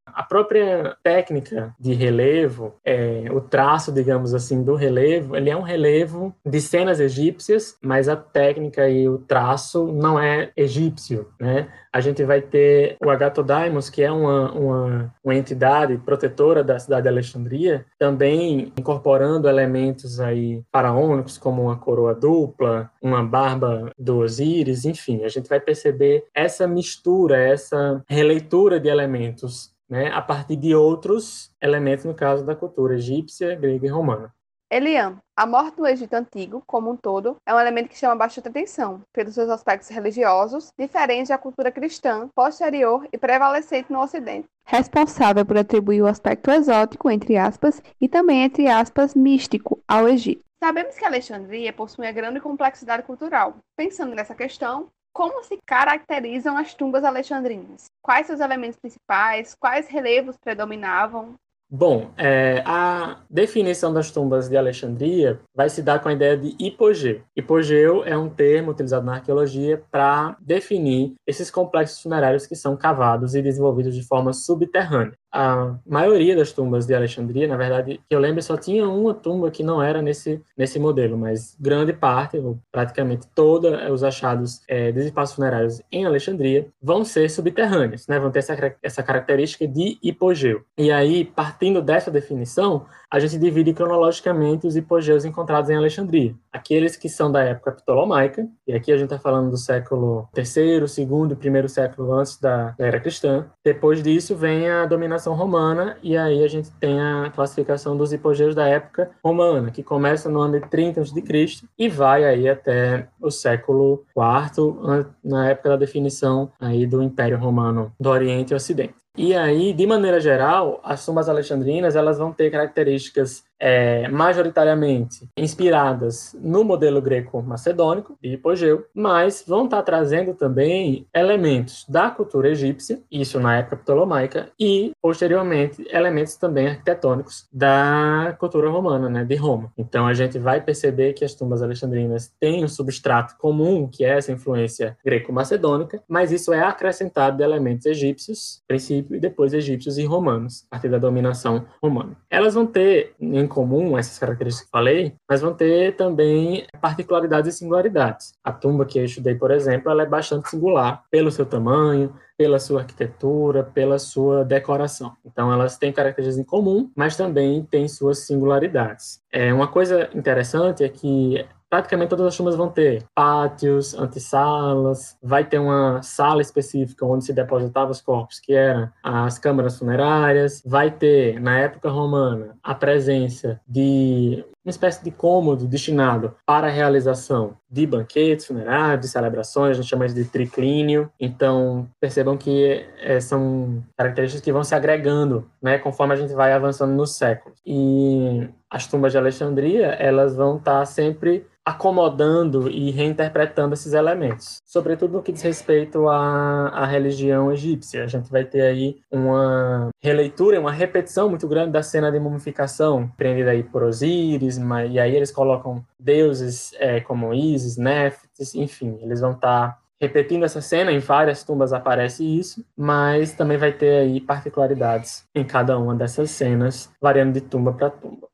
a 0.05 0.23
própria 0.23 0.95
técnica 1.03 1.75
de 1.77 1.93
relevo, 1.93 2.75
é, 2.85 3.25
o 3.31 3.41
traço, 3.41 3.91
digamos 3.91 4.33
assim, 4.33 4.63
do 4.63 4.75
relevo, 4.75 5.35
ele 5.35 5.49
é 5.49 5.57
um 5.57 5.61
relevo 5.61 6.33
de 6.45 6.61
cenas 6.61 7.01
egípcias, 7.01 7.77
mas 7.81 8.07
a 8.07 8.15
técnica 8.15 8.87
e 8.87 9.09
o 9.09 9.17
traço 9.17 9.87
não 9.87 10.17
é 10.17 10.51
egípcio, 10.55 11.27
né? 11.37 11.67
A 11.91 11.99
gente 11.99 12.23
vai 12.23 12.41
ter 12.41 12.95
o 13.03 13.09
Agathodaimos, 13.09 13.89
que 13.89 14.01
é 14.01 14.11
uma, 14.11 14.51
uma, 14.51 15.13
uma 15.23 15.35
entidade 15.35 15.97
protetora 15.97 16.63
da 16.63 16.79
cidade 16.79 17.03
de 17.03 17.09
Alexandria, 17.09 17.85
também 17.99 18.71
incorporando 18.79 19.47
elementos 19.47 20.19
aí 20.19 20.63
faraônicos, 20.71 21.37
como 21.37 21.63
uma 21.63 21.75
coroa 21.75 22.15
dupla, 22.15 22.89
uma 23.03 23.21
barba 23.21 23.91
do 23.99 24.19
Osíris, 24.19 24.85
enfim, 24.85 25.23
a 25.23 25.27
gente 25.27 25.49
vai 25.49 25.59
perceber 25.59 26.25
essa 26.33 26.65
mistura, 26.65 27.37
essa 27.37 28.01
releitura 28.07 28.79
de 28.79 28.87
elementos 28.87 29.73
né, 29.89 30.09
a 30.11 30.21
partir 30.21 30.55
de 30.55 30.73
outros 30.73 31.51
elementos, 31.61 32.05
no 32.05 32.15
caso 32.15 32.45
da 32.45 32.55
cultura 32.55 32.95
egípcia, 32.95 33.55
grega 33.55 33.85
e 33.85 33.89
romana. 33.89 34.33
Elian, 34.71 35.19
a 35.37 35.45
morte 35.45 35.77
do 35.77 35.85
Egito 35.85 36.15
Antigo, 36.15 36.63
como 36.65 36.89
um 36.89 36.95
todo, 36.95 37.37
é 37.45 37.53
um 37.53 37.59
elemento 37.59 37.89
que 37.89 37.97
chama 37.97 38.15
bastante 38.15 38.47
atenção, 38.47 39.01
pelos 39.13 39.35
seus 39.35 39.47
aspectos 39.47 39.87
religiosos, 39.89 40.71
diferentes 40.75 41.29
da 41.29 41.37
cultura 41.37 41.71
cristã, 41.71 42.27
posterior 42.33 43.07
e 43.13 43.17
prevalecente 43.17 43.91
no 43.91 44.01
Ocidente. 44.01 44.47
Responsável 44.65 45.45
por 45.45 45.57
atribuir 45.59 46.01
o 46.01 46.07
aspecto 46.07 46.49
exótico, 46.49 47.11
entre 47.11 47.37
aspas, 47.37 47.83
e 48.01 48.07
também, 48.07 48.41
entre 48.43 48.67
aspas, 48.67 49.13
místico 49.13 49.79
ao 49.87 50.07
Egito. 50.07 50.41
Sabemos 50.63 50.95
que 50.95 51.03
Alexandria 51.03 51.73
possui 51.73 52.05
uma 52.05 52.11
grande 52.13 52.39
complexidade 52.39 53.03
cultural. 53.03 53.57
Pensando 53.75 54.15
nessa 54.15 54.33
questão, 54.33 54.87
como 55.11 55.43
se 55.43 55.59
caracterizam 55.65 56.55
as 56.55 56.73
tumbas 56.73 57.03
alexandrinas? 57.03 57.87
Quais 58.01 58.27
seus 58.27 58.39
elementos 58.39 58.79
principais? 58.79 59.53
Quais 59.59 59.89
relevos 59.89 60.37
predominavam? 60.37 61.35
Bom, 61.69 62.13
é, 62.15 62.63
a 62.65 63.19
definição 63.29 63.93
das 63.93 64.09
tumbas 64.09 64.47
de 64.47 64.55
Alexandria 64.55 65.37
vai 65.53 65.69
se 65.69 65.81
dar 65.81 65.99
com 65.99 66.07
a 66.07 66.13
ideia 66.13 66.37
de 66.37 66.55
hipogeu. 66.57 67.21
Hipogeu 67.35 68.05
é 68.05 68.17
um 68.17 68.29
termo 68.29 68.71
utilizado 68.71 69.05
na 69.05 69.15
arqueologia 69.15 69.83
para 69.91 70.37
definir 70.39 71.13
esses 71.27 71.51
complexos 71.51 72.01
funerários 72.01 72.47
que 72.47 72.55
são 72.55 72.77
cavados 72.77 73.35
e 73.35 73.41
desenvolvidos 73.41 73.93
de 73.93 74.07
forma 74.07 74.31
subterrânea 74.31 75.17
a 75.33 75.75
maioria 75.83 76.35
das 76.35 76.51
tumbas 76.51 76.85
de 76.85 76.93
Alexandria, 76.93 77.47
na 77.47 77.57
verdade, 77.57 77.99
que 78.07 78.15
eu 78.15 78.19
lembro, 78.19 78.43
só 78.43 78.55
tinha 78.55 78.87
uma 78.87 79.15
tumba 79.15 79.49
que 79.49 79.63
não 79.63 79.81
era 79.81 79.99
nesse, 79.99 80.39
nesse 80.55 80.77
modelo, 80.77 81.17
mas 81.17 81.57
grande 81.59 81.91
parte, 81.91 82.37
ou 82.37 82.59
praticamente 82.71 83.27
todos 83.33 83.71
os 83.91 84.03
achados 84.03 84.61
é, 84.67 84.91
dos 84.91 85.05
espaços 85.05 85.35
funerários 85.35 85.81
em 85.91 86.05
Alexandria 86.05 86.67
vão 86.79 87.03
ser 87.03 87.29
subterrâneos, 87.29 88.07
né? 88.07 88.19
vão 88.19 88.29
ter 88.29 88.39
essa, 88.39 88.75
essa 88.83 89.01
característica 89.01 89.67
de 89.67 89.97
hipogeu. 90.03 90.61
E 90.77 90.91
aí, 90.91 91.25
partindo 91.25 91.81
dessa 91.81 92.11
definição, 92.11 92.85
a 93.13 93.19
gente 93.19 93.37
divide 93.37 93.73
cronologicamente 93.73 94.65
os 94.65 94.75
hipogeus 94.75 95.23
encontrados 95.23 95.69
em 95.69 95.75
Alexandria. 95.75 96.33
Aqueles 96.51 96.95
que 96.95 97.07
são 97.07 97.31
da 97.31 97.43
época 97.43 97.71
ptolomaica, 97.71 98.47
e 98.67 98.73
aqui 98.73 98.91
a 98.91 98.97
gente 98.97 99.05
está 99.05 99.19
falando 99.19 99.51
do 99.51 99.57
século 99.57 100.27
III, 100.35 100.87
segundo 100.87 101.35
primeiro 101.35 101.69
século 101.69 102.11
antes 102.11 102.39
da 102.39 102.73
era 102.79 102.99
cristã. 102.99 103.45
Depois 103.63 104.01
disso 104.01 104.35
vem 104.35 104.67
a 104.67 104.87
dominação 104.87 105.22
romana, 105.31 105.97
e 106.03 106.17
aí 106.17 106.43
a 106.43 106.47
gente 106.49 106.69
tem 106.71 106.99
a 106.99 107.31
classificação 107.33 107.95
dos 107.95 108.11
hipogeus 108.11 108.53
da 108.53 108.67
época 108.67 109.11
romana, 109.23 109.71
que 109.71 109.81
começa 109.81 110.27
no 110.29 110.41
ano 110.41 110.59
de 110.59 110.67
30 110.67 110.99
a.C. 110.99 111.63
e 111.79 111.87
vai 111.87 112.25
aí 112.25 112.49
até 112.49 113.07
o 113.21 113.31
século 113.31 114.03
IV, 114.17 115.07
na 115.23 115.49
época 115.49 115.69
da 115.69 115.77
definição 115.77 116.51
aí 116.59 116.85
do 116.85 117.01
Império 117.01 117.37
Romano 117.37 117.93
do 117.97 118.09
Oriente 118.09 118.51
e 118.51 118.55
Ocidente. 118.55 118.95
E 119.15 119.35
aí, 119.35 119.73
de 119.73 119.85
maneira 119.85 120.19
geral, 120.19 120.81
as 120.83 121.05
tumbas 121.05 121.29
alexandrinas 121.29 121.95
elas 121.95 122.17
vão 122.17 122.33
ter 122.33 122.49
características 122.49 123.43
é, 123.59 124.07
majoritariamente 124.09 125.27
inspiradas 125.37 126.35
no 126.41 126.63
modelo 126.63 127.01
greco-macedônico 127.01 128.17
de 128.21 128.33
hipogeu, 128.33 128.85
mas 128.93 129.43
vão 129.47 129.65
estar 129.65 129.81
trazendo 129.83 130.33
também 130.33 131.07
elementos 131.13 131.85
da 131.87 132.09
cultura 132.09 132.49
egípcia, 132.49 133.01
isso 133.11 133.39
na 133.39 133.57
época 133.57 133.77
ptolomaica, 133.77 134.49
e 134.59 134.91
posteriormente 135.01 135.85
elementos 135.89 136.35
também 136.35 136.67
arquitetônicos 136.67 137.47
da 137.51 138.35
cultura 138.39 138.69
romana, 138.69 139.09
né, 139.09 139.23
de 139.23 139.35
Roma. 139.35 139.71
Então 139.77 140.07
a 140.07 140.13
gente 140.13 140.37
vai 140.37 140.61
perceber 140.61 141.13
que 141.13 141.23
as 141.23 141.33
tumbas 141.33 141.61
alexandrinas 141.61 142.33
têm 142.39 142.63
um 142.63 142.67
substrato 142.67 143.37
comum, 143.37 143.87
que 143.87 144.03
é 144.03 144.17
essa 144.17 144.31
influência 144.31 144.97
greco-macedônica, 145.03 146.03
mas 146.07 146.31
isso 146.31 146.53
é 146.53 146.61
acrescentado 146.61 147.37
de 147.37 147.43
elementos 147.43 147.85
egípcios, 147.85 148.61
princípio 148.67 149.15
e 149.15 149.19
depois 149.19 149.53
egípcios 149.53 149.97
e 149.97 150.05
romanos, 150.05 150.65
a 150.69 150.75
partir 150.75 150.89
da 150.89 150.97
dominação 150.97 151.65
romana. 151.81 152.17
Elas 152.29 152.53
vão 152.53 152.65
ter 152.65 153.13
em 153.19 153.42
comum 153.47 153.97
essas 153.97 154.17
características 154.19 154.65
que 154.65 154.71
falei, 154.71 155.15
mas 155.29 155.41
vão 155.41 155.53
ter 155.53 155.95
também 155.95 156.65
particularidades 156.81 157.53
e 157.53 157.57
singularidades. 157.57 158.33
A 158.43 158.51
tumba 158.51 158.85
que 158.85 158.99
eu 158.99 159.05
estudei, 159.05 159.35
por 159.35 159.51
exemplo, 159.51 159.91
ela 159.91 160.03
é 160.03 160.05
bastante 160.05 160.49
singular 160.49 161.03
pelo 161.09 161.31
seu 161.31 161.45
tamanho, 161.45 162.13
pela 162.37 162.59
sua 162.59 162.81
arquitetura, 162.81 163.63
pela 163.63 163.99
sua 163.99 164.43
decoração. 164.43 165.13
Então, 165.25 165.51
elas 165.51 165.77
têm 165.77 165.91
características 165.91 166.39
em 166.39 166.43
comum, 166.43 166.91
mas 166.95 167.15
também 167.15 167.63
têm 167.63 167.87
suas 167.87 168.19
singularidades. 168.19 169.21
É, 169.31 169.53
uma 169.53 169.67
coisa 169.67 170.09
interessante 170.13 170.83
é 170.83 170.89
que 170.89 171.45
praticamente 171.73 172.09
todas 172.09 172.27
as 172.27 172.37
tumbas 172.37 172.55
vão 172.55 172.69
ter 172.69 173.03
pátios, 173.15 173.95
antessalas, 173.95 175.17
vai 175.23 175.43
ter 175.43 175.57
uma 175.57 176.03
sala 176.03 176.39
específica 176.39 177.03
onde 177.03 177.25
se 177.25 177.33
depositava 177.33 177.89
os 177.89 177.99
corpos, 177.99 178.39
que 178.39 178.53
eram 178.53 178.91
as 179.01 179.39
câmaras 179.39 179.79
funerárias, 179.79 180.61
vai 180.63 180.91
ter, 180.91 181.39
na 181.39 181.57
época 181.57 181.89
romana, 181.89 182.55
a 182.61 182.75
presença 182.75 183.59
de 183.67 184.45
uma 184.63 184.69
espécie 184.69 185.03
de 185.03 185.11
cômodo 185.11 185.67
destinado 185.67 186.35
para 186.45 186.67
a 186.67 186.71
realização 186.71 187.57
de 187.69 187.85
banquetes 187.85 188.45
funerários, 188.45 189.01
de 189.01 189.11
celebrações, 189.11 189.71
a 189.71 189.81
gente 189.81 189.89
chama 189.89 190.07
de 190.07 190.25
triclínio. 190.25 191.09
Então, 191.19 191.87
percebam 191.99 192.37
que 192.37 192.85
é, 193.01 193.19
são 193.19 193.83
características 193.97 194.43
que 194.43 194.51
vão 194.51 194.63
se 194.63 194.73
agregando, 194.73 195.49
né, 195.61 195.77
conforme 195.77 196.13
a 196.13 196.17
gente 196.17 196.33
vai 196.33 196.53
avançando 196.53 196.93
nos 196.93 197.15
séculos. 197.15 197.57
E 197.65 198.47
as 198.69 198.87
tumbas 198.87 199.11
de 199.11 199.17
Alexandria, 199.17 199.87
elas 199.87 200.35
vão 200.35 200.57
estar 200.57 200.85
sempre 200.85 201.45
acomodando 201.65 202.69
e 202.69 202.91
reinterpretando 202.91 203.73
esses 203.73 203.93
elementos, 203.93 204.57
sobretudo 204.65 205.13
no 205.13 205.23
que 205.23 205.31
diz 205.31 205.41
respeito 205.41 206.09
à, 206.09 206.67
à 206.67 206.85
religião 206.85 207.51
egípcia. 207.51 208.03
A 208.03 208.07
gente 208.07 208.29
vai 208.29 208.43
ter 208.43 208.61
aí 208.61 208.97
uma 209.09 209.89
releitura, 210.01 210.59
uma 210.59 210.71
repetição 210.71 211.29
muito 211.29 211.47
grande 211.47 211.71
da 211.71 211.81
cena 211.81 212.11
de 212.11 212.19
mumificação, 212.19 213.09
prendida 213.15 213.51
aí 213.51 213.63
por 213.63 213.83
Osíris, 213.83 214.52
e 214.89 214.99
aí 214.99 215.15
eles 215.15 215.31
colocam 215.31 215.85
deuses 215.99 216.73
é, 216.77 216.99
como 216.99 217.33
Isis, 217.33 217.77
Néfites, 217.77 218.55
enfim, 218.55 218.97
eles 219.01 219.21
vão 219.21 219.33
estar 219.33 219.71
tá 219.71 219.79
repetindo 219.99 220.43
essa 220.43 220.61
cena, 220.61 220.91
em 220.91 220.99
várias 220.99 221.43
tumbas 221.43 221.71
aparece 221.71 222.23
isso, 222.23 222.65
mas 222.75 223.33
também 223.33 223.57
vai 223.57 223.71
ter 223.71 224.01
aí 224.01 224.19
particularidades 224.19 225.25
em 225.33 225.45
cada 225.45 225.77
uma 225.77 225.95
dessas 225.95 226.29
cenas, 226.31 226.91
variando 227.01 227.33
de 227.33 227.41
tumba 227.41 227.71
para 227.71 227.89
tumba. 227.89 228.27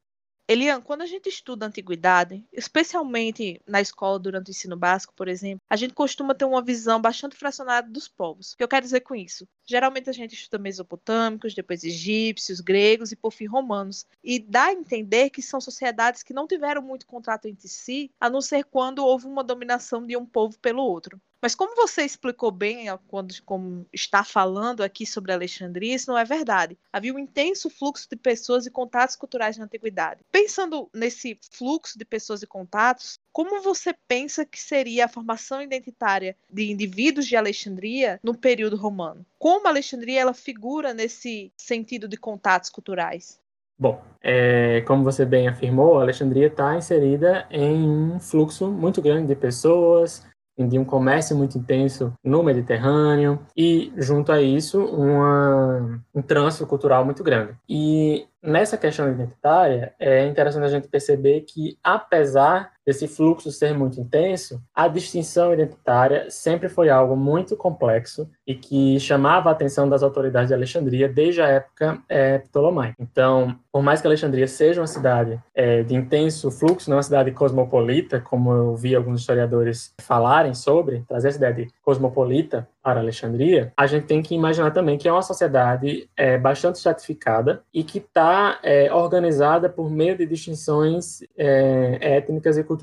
Elian, 0.49 0.82
quando 0.82 1.03
a 1.03 1.05
gente 1.05 1.29
estuda 1.29 1.63
a 1.63 1.67
antiguidade, 1.67 2.43
especialmente 2.51 3.62
na 3.67 3.79
escola 3.79 4.17
durante 4.17 4.49
o 4.49 4.49
ensino 4.49 4.75
básico, 4.75 5.13
por 5.15 5.27
exemplo, 5.27 5.62
a 5.69 5.75
gente 5.75 5.93
costuma 5.93 6.34
ter 6.34 6.45
uma 6.45 6.60
visão 6.60 6.99
bastante 6.99 7.36
fracionada 7.38 7.88
dos 7.88 8.08
povos. 8.08 8.53
O 8.53 8.58
que 8.58 8.63
eu 8.63 8.67
quero 8.67 8.84
dizer 8.84 9.01
com 9.01 9.13
isso? 9.13 9.47
Geralmente 9.69 10.10
a 10.10 10.13
gente 10.13 10.34
estuda 10.34 10.58
mesopotâmicos, 10.58 11.53
depois 11.53 11.84
egípcios, 11.84 12.60
gregos 12.60 13.12
e 13.12 13.15
por 13.15 13.32
fim 13.32 13.45
romanos. 13.45 14.03
E 14.23 14.39
dá 14.39 14.65
a 14.65 14.73
entender 14.73 15.29
que 15.29 15.43
são 15.43 15.62
sociedades 15.62 16.23
que 16.23 16.34
não 16.34 16.47
tiveram 16.47 16.82
muito 16.82 17.05
contato 17.05 17.45
entre 17.45 17.67
si, 17.67 18.10
a 18.19 18.32
não 18.32 18.41
ser 18.41 18.63
quando 18.63 19.05
houve 19.05 19.27
uma 19.27 19.43
dominação 19.43 20.03
de 20.03 20.17
um 20.17 20.25
povo 20.25 20.58
pelo 20.58 20.82
outro. 20.82 21.21
Mas 21.41 21.55
como 21.55 21.75
você 21.75 22.03
explicou 22.03 22.51
bem 22.51 22.88
quando 23.08 23.34
como 23.43 23.86
está 23.93 24.23
falando 24.23 24.84
aqui 24.84 25.05
sobre 25.05 25.32
Alexandria, 25.32 25.95
isso 25.95 26.12
não 26.12 26.17
é 26.17 26.25
verdade. 26.25 26.77
Havia 26.91 27.13
um 27.13 27.19
intenso 27.19 27.69
fluxo 27.69 28.08
de 28.10 28.15
pessoas 28.15 28.65
e 28.65 28.71
contatos 28.71 29.15
culturais 29.15 29.58
na 29.58 29.65
antiguidade. 29.65 30.21
Pensando 30.32 30.89
nesse 30.93 31.39
fluxo 31.51 31.97
de 31.97 32.03
pessoas 32.03 32.43
e 32.43 32.47
contatos, 32.47 33.19
como 33.32 33.62
você 33.62 33.93
pensa 34.08 34.45
que 34.45 34.60
seria 34.60 35.05
a 35.05 35.10
formação 35.10 35.62
identitária 35.62 36.36
de 36.49 36.69
indivíduos 36.71 37.25
de 37.25 37.38
Alexandria 37.38 38.19
no 38.21 38.38
período 38.38 38.75
romano? 38.75 39.25
Como 39.38 39.59
Alexandria 39.67 40.22
ela 40.22 40.34
figura 40.34 40.93
nesse 40.93 41.52
sentido 41.58 42.08
de 42.08 42.17
contatos 42.17 42.69
culturais? 42.69 43.39
Bom, 43.78 44.02
é, 44.22 44.82
como 44.82 45.04
você 45.04 45.26
bem 45.26 45.48
afirmou, 45.48 46.00
Alexandria 46.00 46.48
está 46.48 46.76
inserida 46.76 47.48
em 47.50 47.89
um 47.89 48.19
fluxo 48.19 48.67
muito 48.67 49.02
grande 49.02 49.28
de 49.28 49.36
pessoas, 49.36 50.28
de 50.67 50.78
um 50.78 50.84
comércio 50.84 51.36
muito 51.36 51.58
intenso 51.58 52.13
no 52.24 52.43
Mediterrâneo 52.43 53.39
e, 53.56 53.93
junto 53.95 54.32
a 54.32 54.41
isso, 54.41 54.84
uma, 54.84 56.04
um 56.13 56.22
trânsito 56.22 56.67
cultural 56.67 57.06
muito 57.06 57.24
grande. 57.24 57.54
E 57.67 58.28
nessa 58.43 58.78
questão 58.78 59.10
identitária, 59.10 59.93
é 59.98 60.28
interessante 60.28 60.65
a 60.65 60.69
gente 60.69 60.88
perceber 60.88 61.41
que, 61.41 61.78
apesar 61.82 62.74
desse 62.89 63.08
fluxo 63.08 63.52
ser 63.52 63.78
muito 63.78 64.02
intenso, 64.02 64.60
a 64.73 64.88
distinção 64.88 65.54
identitária 65.54 66.25
sempre 66.32 66.67
foi 66.67 66.89
algo 66.89 67.15
muito 67.15 67.56
complexo 67.56 68.28
e 68.47 68.56
que 68.56 68.99
chamava 68.99 69.49
a 69.49 69.52
atenção 69.52 69.88
das 69.88 70.02
autoridades 70.02 70.47
de 70.47 70.56
Alexandria 70.56 71.08
desde 71.08 71.39
a 71.39 71.47
época 71.47 71.99
é, 72.10 72.39
ptolomaica. 72.39 72.95
Então, 72.99 73.56
por 73.71 73.84
mais 73.84 74.02
que 74.02 74.08
Alexandria 74.08 74.47
seja 74.47 74.82
uma 74.82 74.88
cidade 74.88 75.39
é, 75.54 75.84
de 75.84 75.93
intenso 75.93 76.49
fluxo, 76.49 76.89
não 76.89 76.95
é 76.95 76.97
uma 76.97 77.04
cidade 77.04 77.32
cosmopolita, 77.32 78.19
como 78.19 78.52
eu 78.52 78.75
vi 78.75 78.95
alguns 78.95 79.19
historiadores 79.19 79.93
falarem 80.02 80.56
sobre, 80.56 81.04
trazer 81.08 81.28
essa 81.28 81.38
ideia 81.38 81.54
de 81.54 81.67
cosmopolita 81.84 82.67
para 82.82 83.02
Alexandria, 83.02 83.71
a 83.78 83.86
gente 83.86 84.08
tem 84.08 84.21
que 84.21 84.34
imaginar 84.34 84.71
também 84.71 84.97
que 84.97 85.08
é 85.08 85.12
uma 85.12 85.21
sociedade 85.21 86.10
é, 86.17 86.39
bastante 86.39 86.78
estratificada 86.78 87.62
e 87.71 87.84
que 87.84 87.99
está 87.99 88.58
é, 88.63 88.91
organizada 88.91 89.69
por 89.69 89.91
meio 89.91 90.17
de 90.17 90.25
distinções 90.25 91.19
étnicas 91.38 92.58
e 92.58 92.63
culturais. 92.63 92.78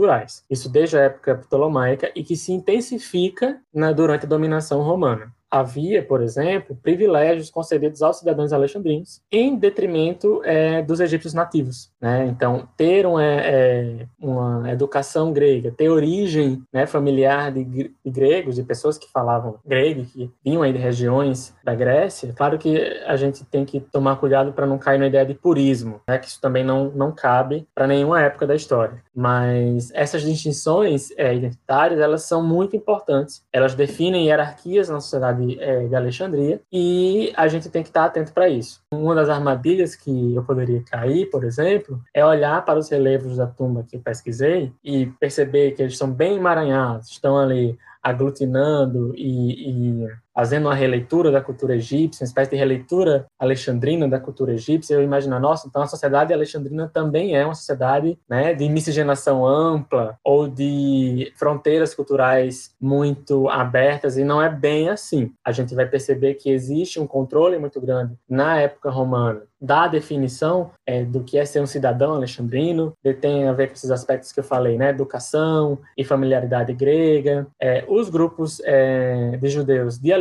Isso 0.51 0.69
desde 0.69 0.99
a 0.99 1.03
época 1.03 1.37
ptolomaica 1.37 2.11
e 2.15 2.23
que 2.23 2.37
se 2.37 2.53
intensifica 2.53 3.61
na, 3.73 3.93
durante 3.93 4.27
a 4.27 4.29
dominação 4.29 4.83
romana 4.83 5.36
havia, 5.51 6.03
por 6.03 6.23
exemplo, 6.23 6.77
privilégios 6.83 7.51
concedidos 7.51 8.03
aos 8.03 8.19
cidadãos 8.19 8.53
alexandrinos 8.53 9.21
em 9.31 9.57
detrimento 9.57 10.43
é, 10.45 10.83
dos 10.83 11.01
egípcios 11.01 11.35
nativos. 11.35 11.91
Né? 12.01 12.27
Então, 12.27 12.69
ter 12.77 13.07
uma, 13.07 13.23
é, 13.23 14.07
uma, 14.21 14.71
educação 14.71 15.33
grega, 15.33 15.71
ter 15.71 15.89
origem 15.89 16.63
né, 16.73 16.87
familiar 16.87 17.53
de, 17.53 17.65
de, 17.65 18.11
gregos, 18.11 18.57
de 18.57 18.63
pessoas 18.63 18.99
que 18.99 19.11
falavam 19.11 19.57
grego, 19.65 20.05
que 20.05 20.31
vinham 20.45 20.63
aí 20.63 20.73
de 20.73 20.79
regiões 20.79 21.55
da 21.65 21.75
Grécia, 21.75 22.33
claro 22.37 22.59
que 22.59 22.79
a 23.07 23.17
gente 23.17 23.45
tem 23.45 23.65
que 23.65 23.81
tomar 23.81 24.17
cuidado 24.17 24.53
para 24.53 24.67
não 24.67 24.79
cair 24.79 24.99
na 24.99 25.07
ideia 25.07 25.25
de 25.25 25.35
purismo, 25.35 26.01
né? 26.09 26.19
que 26.19 26.27
isso 26.27 26.41
também 26.41 26.65
não, 26.65 26.91
não 26.91 27.13
cabe 27.13 27.67
para 27.75 27.87
nenhuma 27.87 28.21
época 28.21 28.47
da 28.47 28.55
história. 28.55 29.03
Mas 29.15 29.91
essas 29.95 30.23
distinções 30.23 31.11
é, 31.17 31.35
identitárias, 31.35 32.01
elas 32.01 32.23
são 32.23 32.43
muito 32.43 32.77
importantes. 32.77 33.43
Elas 33.53 33.75
definem 33.75 34.27
hierarquias 34.27 34.89
na 34.89 35.01
sociedade 35.01 35.36
cidade 35.37 35.59
é, 35.61 35.87
de 35.87 35.95
Alexandria, 35.95 36.61
e 36.73 37.33
a 37.37 37.47
gente 37.49 37.69
tem 37.69 37.83
que 37.83 37.89
estar 37.89 38.05
atento 38.05 38.33
para 38.33 38.49
isso. 38.49 38.81
Uma 38.93 39.15
das 39.15 39.29
armadilhas 39.29 39.95
que 39.95 40.35
eu 40.35 40.43
poderia 40.43 40.83
cair, 40.83 41.27
por 41.31 41.45
exemplo, 41.45 42.01
é 42.15 42.25
olhar 42.25 42.65
para 42.65 42.79
os 42.79 42.89
relevos 42.89 43.37
da 43.37 43.47
tumba 43.47 43.85
que 43.89 43.97
eu 43.97 44.01
pesquisei 44.01 44.73
e 44.83 45.07
perceber 45.21 45.73
que 45.73 45.83
eles 45.83 45.99
são 45.99 46.11
bem 46.11 46.37
emaranhados, 46.37 47.11
estão 47.11 47.39
ali 47.39 47.79
aglutinando 48.03 49.13
e, 49.17 50.03
e, 50.03 50.09
fazendo 50.37 50.67
uma 50.67 50.75
releitura 50.75 51.33
da 51.33 51.41
cultura 51.41 51.75
egípcia, 51.75 52.23
uma 52.23 52.29
espécie 52.29 52.51
de 52.51 52.59
releitura 52.59 53.25
alexandrina 53.39 54.07
da 54.07 54.21
cultura 54.21 54.53
egípcia, 54.53 54.93
eu 54.93 55.03
imagino, 55.03 55.41
nossa, 55.41 55.67
então 55.67 55.81
a 55.81 55.87
sociedade 55.87 56.31
alexandrina 56.31 56.91
também 56.93 57.35
é 57.35 57.43
uma 57.43 57.55
sociedade 57.55 58.19
né, 58.29 58.53
de 58.53 58.69
miscigenação 58.69 59.47
ampla 59.47 60.19
ou 60.23 60.47
de 60.47 61.33
fronteiras 61.37 61.95
culturais 61.95 62.75
muito 62.79 63.49
abertas, 63.49 64.19
e 64.19 64.25
não 64.25 64.43
é 64.43 64.51
bem 64.51 64.91
assim. 64.91 65.33
A 65.43 65.53
gente 65.53 65.75
vai 65.75 65.87
perceber 65.87 66.35
que 66.35 66.51
existe 66.51 67.01
um 67.01 67.07
controle 67.07 67.59
muito 67.59 67.81
grande 67.81 68.15
na 68.29 68.61
época 68.61 68.91
romana 68.91 69.43
da 69.61 69.89
definição 69.89 70.71
é, 70.87 71.05
do 71.05 71.25
que 71.25 71.39
é 71.39 71.45
ser 71.45 71.61
um 71.61 71.67
cidadão 71.67 72.15
alexandrino, 72.15 72.93
tem 73.21 73.49
a 73.49 73.53
ver 73.53 73.69
com 73.69 73.75
esses 73.75 73.91
aspectos 73.91 74.33
que 74.33 74.41
eu 74.41 74.45
falei, 74.45 74.77
né, 74.77 74.91
educação 74.91 75.79
e 75.97 76.05
familiaridade 76.05 76.73
grega. 76.75 77.47
É, 77.61 77.85
os 77.89 78.09
grupos 78.09 78.61
é, 78.65 79.39
de 79.41 79.49
judeus 79.49 79.99
de 79.99 80.13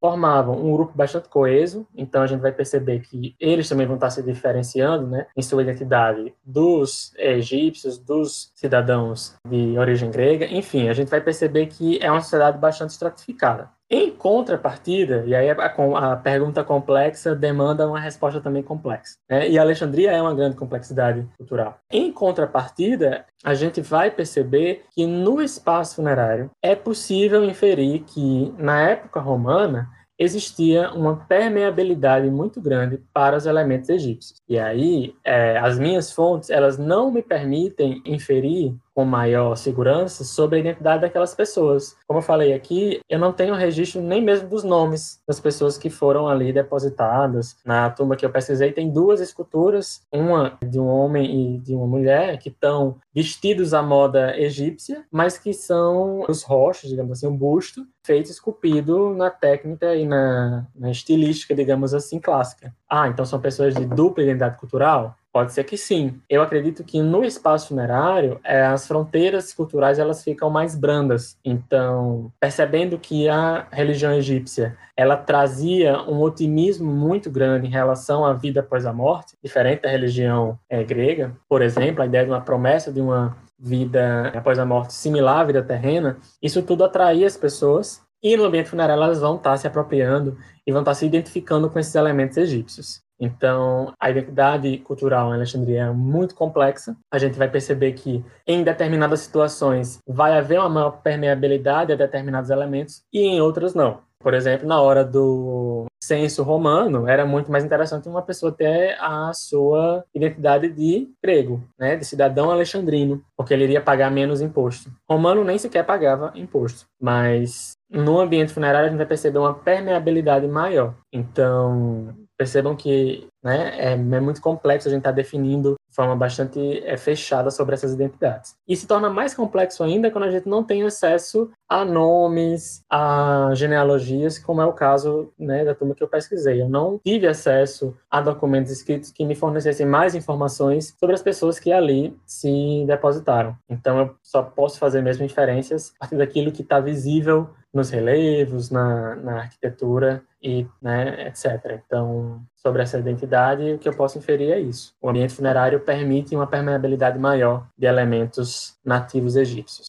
formavam 0.00 0.56
um 0.56 0.72
grupo 0.72 0.92
bastante 0.94 1.28
coeso, 1.28 1.86
então 1.94 2.22
a 2.22 2.26
gente 2.26 2.40
vai 2.40 2.52
perceber 2.52 3.00
que 3.00 3.34
eles 3.38 3.68
também 3.68 3.86
vão 3.86 3.96
estar 3.96 4.10
se 4.10 4.22
diferenciando, 4.22 5.06
né, 5.06 5.26
em 5.36 5.42
sua 5.42 5.62
identidade 5.62 6.34
dos 6.44 7.12
egípcios, 7.16 7.98
dos 7.98 8.52
cidadãos 8.54 9.34
de 9.48 9.78
origem 9.78 10.10
grega. 10.10 10.46
Enfim, 10.46 10.88
a 10.88 10.92
gente 10.92 11.08
vai 11.08 11.20
perceber 11.20 11.66
que 11.66 11.98
é 12.02 12.10
uma 12.10 12.20
sociedade 12.20 12.58
bastante 12.58 12.90
estratificada. 12.90 13.75
Em 13.88 14.10
contrapartida, 14.10 15.22
e 15.26 15.34
aí 15.34 15.48
a, 15.48 15.54
a, 15.54 16.16
pergunta 16.16 16.64
complexa 16.64 17.36
demanda 17.36 17.88
uma 17.88 18.00
resposta 18.00 18.40
também 18.40 18.62
complexa. 18.62 19.16
Né? 19.30 19.48
E 19.48 19.58
Alexandria 19.58 20.10
é 20.10 20.20
uma 20.20 20.34
grande 20.34 20.56
complexidade 20.56 21.24
cultural. 21.38 21.78
Em 21.90 22.10
contrapartida, 22.10 23.24
a 23.44 23.54
gente 23.54 23.80
vai 23.80 24.10
perceber 24.10 24.84
que 24.90 25.06
no 25.06 25.40
espaço 25.40 25.96
funerário 25.96 26.50
é 26.60 26.74
possível 26.74 27.44
inferir 27.44 28.02
que, 28.02 28.52
na 28.58 28.90
época 28.90 29.20
romana, 29.20 29.88
existia 30.18 30.90
uma 30.92 31.16
permeabilidade 31.16 32.28
muito 32.30 32.60
grande 32.60 33.00
para 33.12 33.36
os 33.36 33.46
elementos 33.46 33.88
egípcios. 33.88 34.40
E 34.48 34.58
aí, 34.58 35.14
é, 35.22 35.58
as 35.58 35.78
minhas 35.78 36.10
fontes, 36.10 36.50
elas 36.50 36.78
não 36.78 37.12
me 37.12 37.22
permitem 37.22 38.02
inferir 38.04 38.74
com 38.96 39.04
maior 39.04 39.54
segurança 39.56 40.24
sobre 40.24 40.56
a 40.56 40.60
identidade 40.60 41.02
daquelas 41.02 41.34
pessoas. 41.34 41.94
Como 42.08 42.20
eu 42.20 42.22
falei 42.22 42.54
aqui, 42.54 42.98
eu 43.10 43.18
não 43.18 43.30
tenho 43.30 43.54
registro 43.54 44.00
nem 44.00 44.24
mesmo 44.24 44.48
dos 44.48 44.64
nomes 44.64 45.20
das 45.28 45.38
pessoas 45.38 45.76
que 45.76 45.90
foram 45.90 46.26
ali 46.26 46.50
depositadas. 46.50 47.58
Na 47.62 47.90
tumba 47.90 48.16
que 48.16 48.24
eu 48.24 48.30
pesquisei 48.30 48.72
tem 48.72 48.90
duas 48.90 49.20
esculturas, 49.20 50.00
uma 50.10 50.56
de 50.66 50.80
um 50.80 50.86
homem 50.86 51.56
e 51.56 51.58
de 51.58 51.74
uma 51.74 51.86
mulher 51.86 52.38
que 52.38 52.48
estão 52.48 52.96
vestidos 53.14 53.74
à 53.74 53.82
moda 53.82 54.34
egípcia, 54.40 55.04
mas 55.12 55.36
que 55.36 55.52
são 55.52 56.24
os 56.26 56.42
rochos, 56.42 56.88
digamos 56.88 57.18
assim, 57.18 57.26
um 57.26 57.36
busto 57.36 57.86
feito 58.02 58.30
esculpido 58.30 59.14
na 59.14 59.28
técnica 59.28 59.94
e 59.94 60.06
na, 60.06 60.66
na 60.74 60.90
estilística, 60.90 61.54
digamos 61.54 61.92
assim, 61.92 62.18
clássica. 62.18 62.74
Ah, 62.88 63.08
então 63.08 63.26
são 63.26 63.40
pessoas 63.40 63.74
de 63.74 63.84
dupla 63.84 64.22
identidade 64.22 64.56
cultural? 64.56 65.16
Pode 65.36 65.52
ser 65.52 65.64
que 65.64 65.76
sim. 65.76 66.18
Eu 66.30 66.40
acredito 66.40 66.82
que 66.82 67.02
no 67.02 67.22
espaço 67.22 67.68
funerário, 67.68 68.40
é, 68.42 68.62
as 68.62 68.86
fronteiras 68.86 69.52
culturais 69.52 69.98
elas 69.98 70.24
ficam 70.24 70.48
mais 70.48 70.74
brandas. 70.74 71.36
Então, 71.44 72.32
percebendo 72.40 72.98
que 72.98 73.28
a 73.28 73.66
religião 73.70 74.14
egípcia 74.14 74.78
ela 74.96 75.14
trazia 75.14 76.00
um 76.04 76.22
otimismo 76.22 76.90
muito 76.90 77.30
grande 77.30 77.66
em 77.66 77.70
relação 77.70 78.24
à 78.24 78.32
vida 78.32 78.60
após 78.60 78.86
a 78.86 78.94
morte, 78.94 79.36
diferente 79.44 79.82
da 79.82 79.90
religião 79.90 80.58
é, 80.70 80.82
grega, 80.82 81.36
por 81.46 81.60
exemplo, 81.60 82.02
a 82.02 82.06
ideia 82.06 82.24
de 82.24 82.30
uma 82.30 82.40
promessa 82.40 82.90
de 82.90 83.02
uma 83.02 83.36
vida 83.58 84.28
após 84.34 84.58
a 84.58 84.64
morte 84.64 84.94
similar 84.94 85.40
à 85.40 85.44
vida 85.44 85.62
terrena, 85.62 86.16
isso 86.42 86.62
tudo 86.62 86.82
atraía 86.82 87.26
as 87.26 87.36
pessoas 87.36 88.00
e 88.22 88.38
no 88.38 88.44
ambiente 88.44 88.70
funerário 88.70 89.02
elas 89.02 89.20
vão 89.20 89.36
estar 89.36 89.58
se 89.58 89.66
apropriando 89.66 90.38
e 90.66 90.72
vão 90.72 90.80
estar 90.80 90.94
se 90.94 91.04
identificando 91.04 91.68
com 91.68 91.78
esses 91.78 91.94
elementos 91.94 92.38
egípcios. 92.38 93.04
Então, 93.18 93.92
a 94.00 94.10
identidade 94.10 94.78
cultural 94.78 95.30
em 95.30 95.34
Alexandria 95.34 95.84
é 95.84 95.90
muito 95.90 96.34
complexa. 96.34 96.96
A 97.10 97.18
gente 97.18 97.38
vai 97.38 97.48
perceber 97.48 97.92
que, 97.92 98.24
em 98.46 98.62
determinadas 98.62 99.20
situações, 99.20 99.98
vai 100.06 100.36
haver 100.36 100.58
uma 100.58 100.68
maior 100.68 101.02
permeabilidade 101.02 101.92
a 101.92 101.96
determinados 101.96 102.50
elementos 102.50 103.02
e 103.12 103.20
em 103.20 103.40
outras 103.40 103.74
não. 103.74 104.06
Por 104.18 104.34
exemplo, 104.34 104.66
na 104.66 104.80
hora 104.80 105.04
do 105.04 105.86
censo 106.02 106.42
romano, 106.42 107.08
era 107.08 107.26
muito 107.26 107.50
mais 107.50 107.64
interessante 107.64 108.08
uma 108.08 108.22
pessoa 108.22 108.50
ter 108.50 108.96
a 109.00 109.32
sua 109.32 110.04
identidade 110.14 110.68
de 110.68 111.08
grego, 111.22 111.62
né, 111.78 111.96
de 111.96 112.04
cidadão 112.04 112.50
alexandrino, 112.50 113.22
porque 113.36 113.52
ele 113.52 113.64
iria 113.64 113.80
pagar 113.80 114.10
menos 114.10 114.40
imposto. 114.40 114.90
Romano 115.08 115.44
nem 115.44 115.58
sequer 115.58 115.84
pagava 115.84 116.32
imposto, 116.34 116.86
mas 117.00 117.76
no 117.90 118.18
ambiente 118.18 118.52
funerário 118.52 118.86
a 118.86 118.90
gente 118.90 118.98
vai 118.98 119.06
perceber 119.06 119.38
uma 119.38 119.54
permeabilidade 119.54 120.46
maior. 120.48 120.94
Então, 121.12 122.14
percebam 122.36 122.76
que 122.76 123.26
né, 123.42 123.78
é, 123.78 123.92
é, 123.92 123.96
muito 123.96 124.40
complexo 124.40 124.88
a 124.88 124.90
gente 124.90 125.00
estar 125.00 125.10
tá 125.10 125.16
definindo 125.16 125.74
de 125.85 125.85
forma 125.96 126.14
bastante 126.14 126.82
é, 126.84 126.96
fechada 126.98 127.50
sobre 127.50 127.74
essas 127.74 127.94
identidades. 127.94 128.54
E 128.68 128.76
se 128.76 128.86
torna 128.86 129.08
mais 129.08 129.34
complexo 129.34 129.82
ainda 129.82 130.10
quando 130.10 130.24
a 130.24 130.30
gente 130.30 130.46
não 130.46 130.62
tem 130.62 130.82
acesso 130.82 131.50
a 131.66 131.84
nomes, 131.84 132.84
a 132.88 133.50
genealogias, 133.54 134.38
como 134.38 134.60
é 134.60 134.66
o 134.66 134.74
caso 134.74 135.32
né, 135.38 135.64
da 135.64 135.74
turma 135.74 135.94
que 135.94 136.02
eu 136.02 136.08
pesquisei. 136.08 136.60
Eu 136.60 136.68
não 136.68 137.00
tive 137.02 137.26
acesso 137.26 137.96
a 138.10 138.20
documentos 138.20 138.70
escritos 138.70 139.10
que 139.10 139.24
me 139.24 139.34
fornecessem 139.34 139.86
mais 139.86 140.14
informações 140.14 140.94
sobre 141.00 141.14
as 141.14 141.22
pessoas 141.22 141.58
que 141.58 141.72
ali 141.72 142.16
se 142.26 142.84
depositaram. 142.86 143.56
Então 143.68 143.98
eu 143.98 144.14
só 144.22 144.42
posso 144.42 144.78
fazer 144.78 145.00
mesmo 145.00 145.24
inferências 145.24 145.94
a 145.96 146.00
partir 146.00 146.16
daquilo 146.16 146.52
que 146.52 146.62
está 146.62 146.78
visível 146.78 147.48
nos 147.72 147.90
relevos, 147.90 148.70
na, 148.70 149.14
na 149.16 149.38
arquitetura 149.40 150.22
e 150.42 150.66
né, 150.80 151.28
etc. 151.28 151.80
Então, 151.86 152.42
sobre 152.66 152.82
essa 152.82 152.98
identidade, 152.98 153.74
o 153.74 153.78
que 153.78 153.88
eu 153.88 153.94
posso 153.94 154.18
inferir 154.18 154.50
é 154.50 154.58
isso. 154.58 154.92
O 155.00 155.08
ambiente 155.08 155.34
funerário 155.34 155.78
permite 155.78 156.34
uma 156.34 156.48
permeabilidade 156.48 157.16
maior 157.16 157.64
de 157.78 157.86
elementos 157.86 158.76
nativos 158.84 159.36
egípcios. 159.36 159.86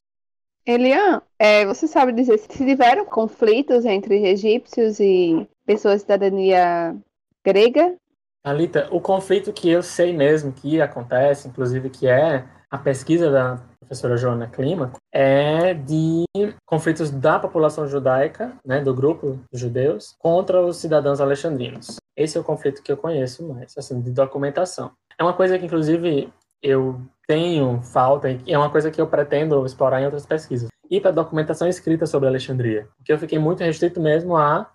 Elian, 0.63 1.23
é, 1.39 1.65
você 1.65 1.87
sabe 1.87 2.11
dizer 2.11 2.37
se 2.37 2.47
tiveram 2.49 3.03
conflitos 3.03 3.83
entre 3.83 4.27
egípcios 4.27 4.99
e 4.99 5.47
pessoas 5.65 5.95
de 5.95 6.01
cidadania 6.01 6.95
grega? 7.43 7.95
Alita, 8.43 8.87
o 8.91 9.01
conflito 9.01 9.51
que 9.51 9.71
eu 9.71 9.81
sei 9.81 10.13
mesmo 10.13 10.51
que 10.51 10.79
acontece, 10.79 11.47
inclusive 11.47 11.89
que 11.89 12.07
é 12.07 12.45
a 12.69 12.77
pesquisa 12.77 13.31
da 13.31 13.59
professora 13.79 14.17
Joana 14.17 14.45
Clima, 14.45 14.91
é 15.11 15.73
de 15.73 16.25
conflitos 16.63 17.09
da 17.09 17.39
população 17.39 17.87
judaica, 17.87 18.53
né, 18.63 18.81
do 18.81 18.93
grupo 18.93 19.39
de 19.51 19.59
judeus, 19.59 20.15
contra 20.19 20.63
os 20.63 20.77
cidadãos 20.77 21.19
alexandrinos. 21.19 21.97
Esse 22.17 22.37
é 22.37 22.41
o 22.41 22.43
conflito 22.43 22.81
que 22.81 22.91
eu 22.91 22.97
conheço 22.97 23.47
mais, 23.47 23.77
assim, 23.77 24.01
de 24.01 24.09
documentação. 24.09 24.91
É 25.19 25.23
uma 25.23 25.33
coisa 25.33 25.57
que, 25.59 25.65
inclusive, 25.65 26.33
eu 26.61 26.99
tenho 27.27 27.79
falta, 27.83 28.31
e 28.31 28.51
é 28.51 28.57
uma 28.57 28.71
coisa 28.71 28.89
que 28.89 28.99
eu 28.99 29.05
pretendo 29.05 29.63
explorar 29.65 30.01
em 30.01 30.05
outras 30.05 30.25
pesquisas. 30.25 30.69
E 30.89 30.99
para 30.99 31.11
documentação 31.11 31.67
escrita 31.67 32.07
sobre 32.07 32.27
Alexandria, 32.27 32.87
porque 32.97 33.13
eu 33.13 33.19
fiquei 33.19 33.37
muito 33.37 33.63
restrito 33.63 33.99
mesmo 33.99 34.35
à 34.35 34.71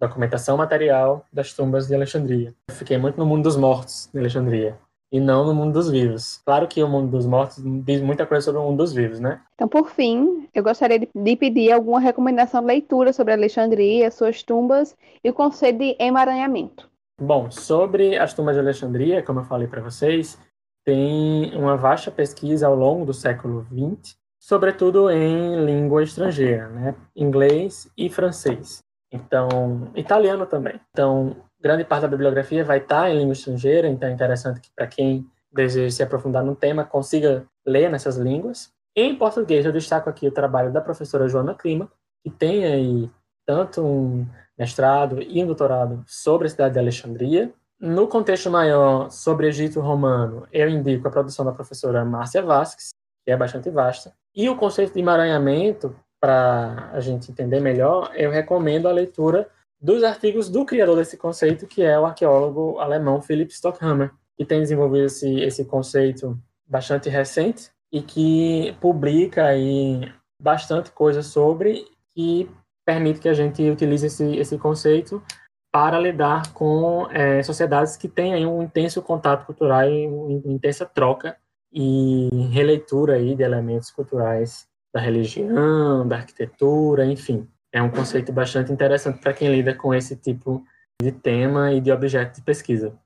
documentação 0.00 0.56
material 0.56 1.24
das 1.32 1.52
tumbas 1.52 1.86
de 1.86 1.94
Alexandria. 1.94 2.54
Eu 2.68 2.74
fiquei 2.74 2.96
muito 2.96 3.18
no 3.18 3.26
mundo 3.26 3.42
dos 3.42 3.56
mortos 3.56 4.08
de 4.12 4.18
Alexandria 4.18 4.78
e 5.12 5.20
não 5.20 5.44
no 5.44 5.54
mundo 5.54 5.72
dos 5.72 5.90
vivos. 5.90 6.40
Claro 6.44 6.66
que 6.66 6.82
o 6.82 6.88
mundo 6.88 7.10
dos 7.10 7.26
mortos 7.26 7.62
diz 7.84 8.00
muita 8.00 8.26
coisa 8.26 8.44
sobre 8.44 8.60
o 8.60 8.64
mundo 8.64 8.78
dos 8.78 8.92
vivos, 8.92 9.20
né? 9.20 9.40
Então, 9.54 9.68
por 9.68 9.90
fim, 9.90 10.48
eu 10.52 10.62
gostaria 10.62 10.98
de, 10.98 11.08
de 11.14 11.36
pedir 11.36 11.72
alguma 11.72 12.00
recomendação 12.00 12.60
de 12.60 12.66
leitura 12.66 13.12
sobre 13.12 13.32
Alexandria, 13.32 14.10
suas 14.10 14.42
tumbas 14.42 14.96
e 15.22 15.30
o 15.30 15.34
conceito 15.34 15.78
de 15.78 15.96
emaranhamento. 15.98 16.90
Bom, 17.20 17.50
sobre 17.50 18.18
as 18.18 18.34
tumbas 18.34 18.56
de 18.56 18.60
Alexandria, 18.60 19.22
como 19.22 19.40
eu 19.40 19.44
falei 19.44 19.68
para 19.68 19.80
vocês, 19.80 20.38
tem 20.84 21.54
uma 21.56 21.76
vasta 21.76 22.10
pesquisa 22.10 22.66
ao 22.66 22.74
longo 22.74 23.06
do 23.06 23.14
século 23.14 23.64
XX, 23.64 24.16
sobretudo 24.40 25.08
em 25.10 25.64
língua 25.64 26.02
estrangeira, 26.02 26.68
né? 26.68 26.94
inglês 27.16 27.90
e 27.96 28.10
francês. 28.10 28.82
Então, 29.12 29.92
italiano 29.94 30.44
também. 30.44 30.80
Então, 30.90 31.36
grande 31.64 31.82
parte 31.82 32.02
da 32.02 32.08
bibliografia 32.08 32.62
vai 32.62 32.76
estar 32.76 33.10
em 33.10 33.18
língua 33.18 33.32
estrangeira, 33.32 33.88
então 33.88 34.06
é 34.06 34.12
interessante 34.12 34.60
que 34.60 34.68
para 34.76 34.86
quem 34.86 35.26
deseja 35.50 35.96
se 35.96 36.02
aprofundar 36.02 36.44
no 36.44 36.54
tema 36.54 36.84
consiga 36.84 37.46
ler 37.64 37.90
nessas 37.90 38.18
línguas. 38.18 38.70
Em 38.94 39.16
português, 39.16 39.64
eu 39.64 39.72
destaco 39.72 40.10
aqui 40.10 40.28
o 40.28 40.30
trabalho 40.30 40.70
da 40.70 40.82
professora 40.82 41.26
Joana 41.26 41.54
Clima, 41.54 41.90
que 42.22 42.28
tem 42.28 42.66
aí 42.66 43.10
tanto 43.46 43.82
um 43.82 44.26
mestrado 44.58 45.22
e 45.22 45.42
um 45.42 45.46
doutorado 45.46 46.04
sobre 46.06 46.48
a 46.48 46.50
cidade 46.50 46.74
de 46.74 46.80
Alexandria. 46.80 47.50
No 47.80 48.08
contexto 48.08 48.50
maior 48.50 49.10
sobre 49.10 49.48
Egito 49.48 49.80
Romano, 49.80 50.46
eu 50.52 50.68
indico 50.68 51.08
a 51.08 51.10
produção 51.10 51.46
da 51.46 51.52
professora 51.52 52.04
Márcia 52.04 52.42
Vasques, 52.42 52.90
que 53.24 53.32
é 53.32 53.36
bastante 53.36 53.70
vasta. 53.70 54.12
E 54.36 54.50
o 54.50 54.56
conceito 54.56 54.92
de 54.92 55.00
emaranhamento, 55.00 55.96
para 56.20 56.90
a 56.92 57.00
gente 57.00 57.30
entender 57.30 57.60
melhor, 57.60 58.10
eu 58.14 58.30
recomendo 58.30 58.86
a 58.86 58.92
leitura 58.92 59.48
dos 59.84 60.02
artigos 60.02 60.48
do 60.48 60.64
criador 60.64 60.96
desse 60.96 61.14
conceito, 61.18 61.66
que 61.66 61.82
é 61.82 62.00
o 62.00 62.06
arqueólogo 62.06 62.78
alemão 62.78 63.20
Philipp 63.20 63.52
Stockhammer, 63.52 64.10
que 64.34 64.42
tem 64.42 64.60
desenvolvido 64.60 65.04
esse, 65.04 65.40
esse 65.40 65.62
conceito 65.66 66.40
bastante 66.66 67.10
recente 67.10 67.70
e 67.92 68.00
que 68.00 68.74
publica 68.80 69.44
aí 69.44 70.10
bastante 70.40 70.90
coisa 70.90 71.22
sobre 71.22 71.84
e 72.16 72.48
permite 72.82 73.20
que 73.20 73.28
a 73.28 73.34
gente 73.34 73.62
utilize 73.68 74.06
esse, 74.06 74.24
esse 74.36 74.56
conceito 74.56 75.22
para 75.70 76.00
lidar 76.00 76.54
com 76.54 77.06
é, 77.10 77.42
sociedades 77.42 77.94
que 77.94 78.08
têm 78.08 78.32
aí 78.32 78.46
um 78.46 78.62
intenso 78.62 79.02
contato 79.02 79.44
cultural 79.44 79.86
e 79.86 80.06
uma 80.06 80.50
intensa 80.50 80.86
troca 80.86 81.36
e 81.70 82.30
releitura 82.50 83.16
aí 83.16 83.34
de 83.34 83.42
elementos 83.42 83.90
culturais 83.90 84.66
da 84.94 85.00
religião, 85.00 86.08
da 86.08 86.16
arquitetura, 86.16 87.04
enfim. 87.04 87.46
É 87.74 87.82
um 87.82 87.90
conceito 87.90 88.32
bastante 88.32 88.72
interessante 88.72 89.18
para 89.18 89.34
quem 89.34 89.50
lida 89.50 89.74
com 89.74 89.92
esse 89.92 90.14
tipo 90.14 90.64
de 91.02 91.10
tema 91.10 91.72
e 91.72 91.80
de 91.80 91.90
objeto 91.90 92.36
de 92.36 92.42
pesquisa. 92.42 92.96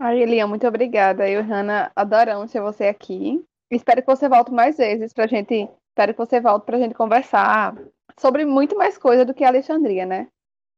Ai, 0.00 0.22
Elian, 0.22 0.46
muito 0.46 0.66
obrigada. 0.66 1.28
Eu 1.28 1.40
e 1.40 1.42
Hanna 1.42 1.92
adoramos 1.94 2.50
ter 2.50 2.62
você 2.62 2.84
aqui. 2.84 3.44
Espero 3.70 4.00
que 4.00 4.06
você 4.06 4.26
volte 4.26 4.50
mais 4.50 4.78
vezes 4.78 5.12
para 5.12 5.26
gente. 5.26 5.68
Espero 5.90 6.14
que 6.14 6.18
você 6.18 6.40
volte 6.40 6.64
para 6.64 6.78
gente 6.78 6.94
conversar 6.94 7.76
sobre 8.18 8.46
muito 8.46 8.74
mais 8.78 8.96
coisa 8.96 9.26
do 9.26 9.34
que 9.34 9.44
Alexandria, 9.44 10.06
né? 10.06 10.28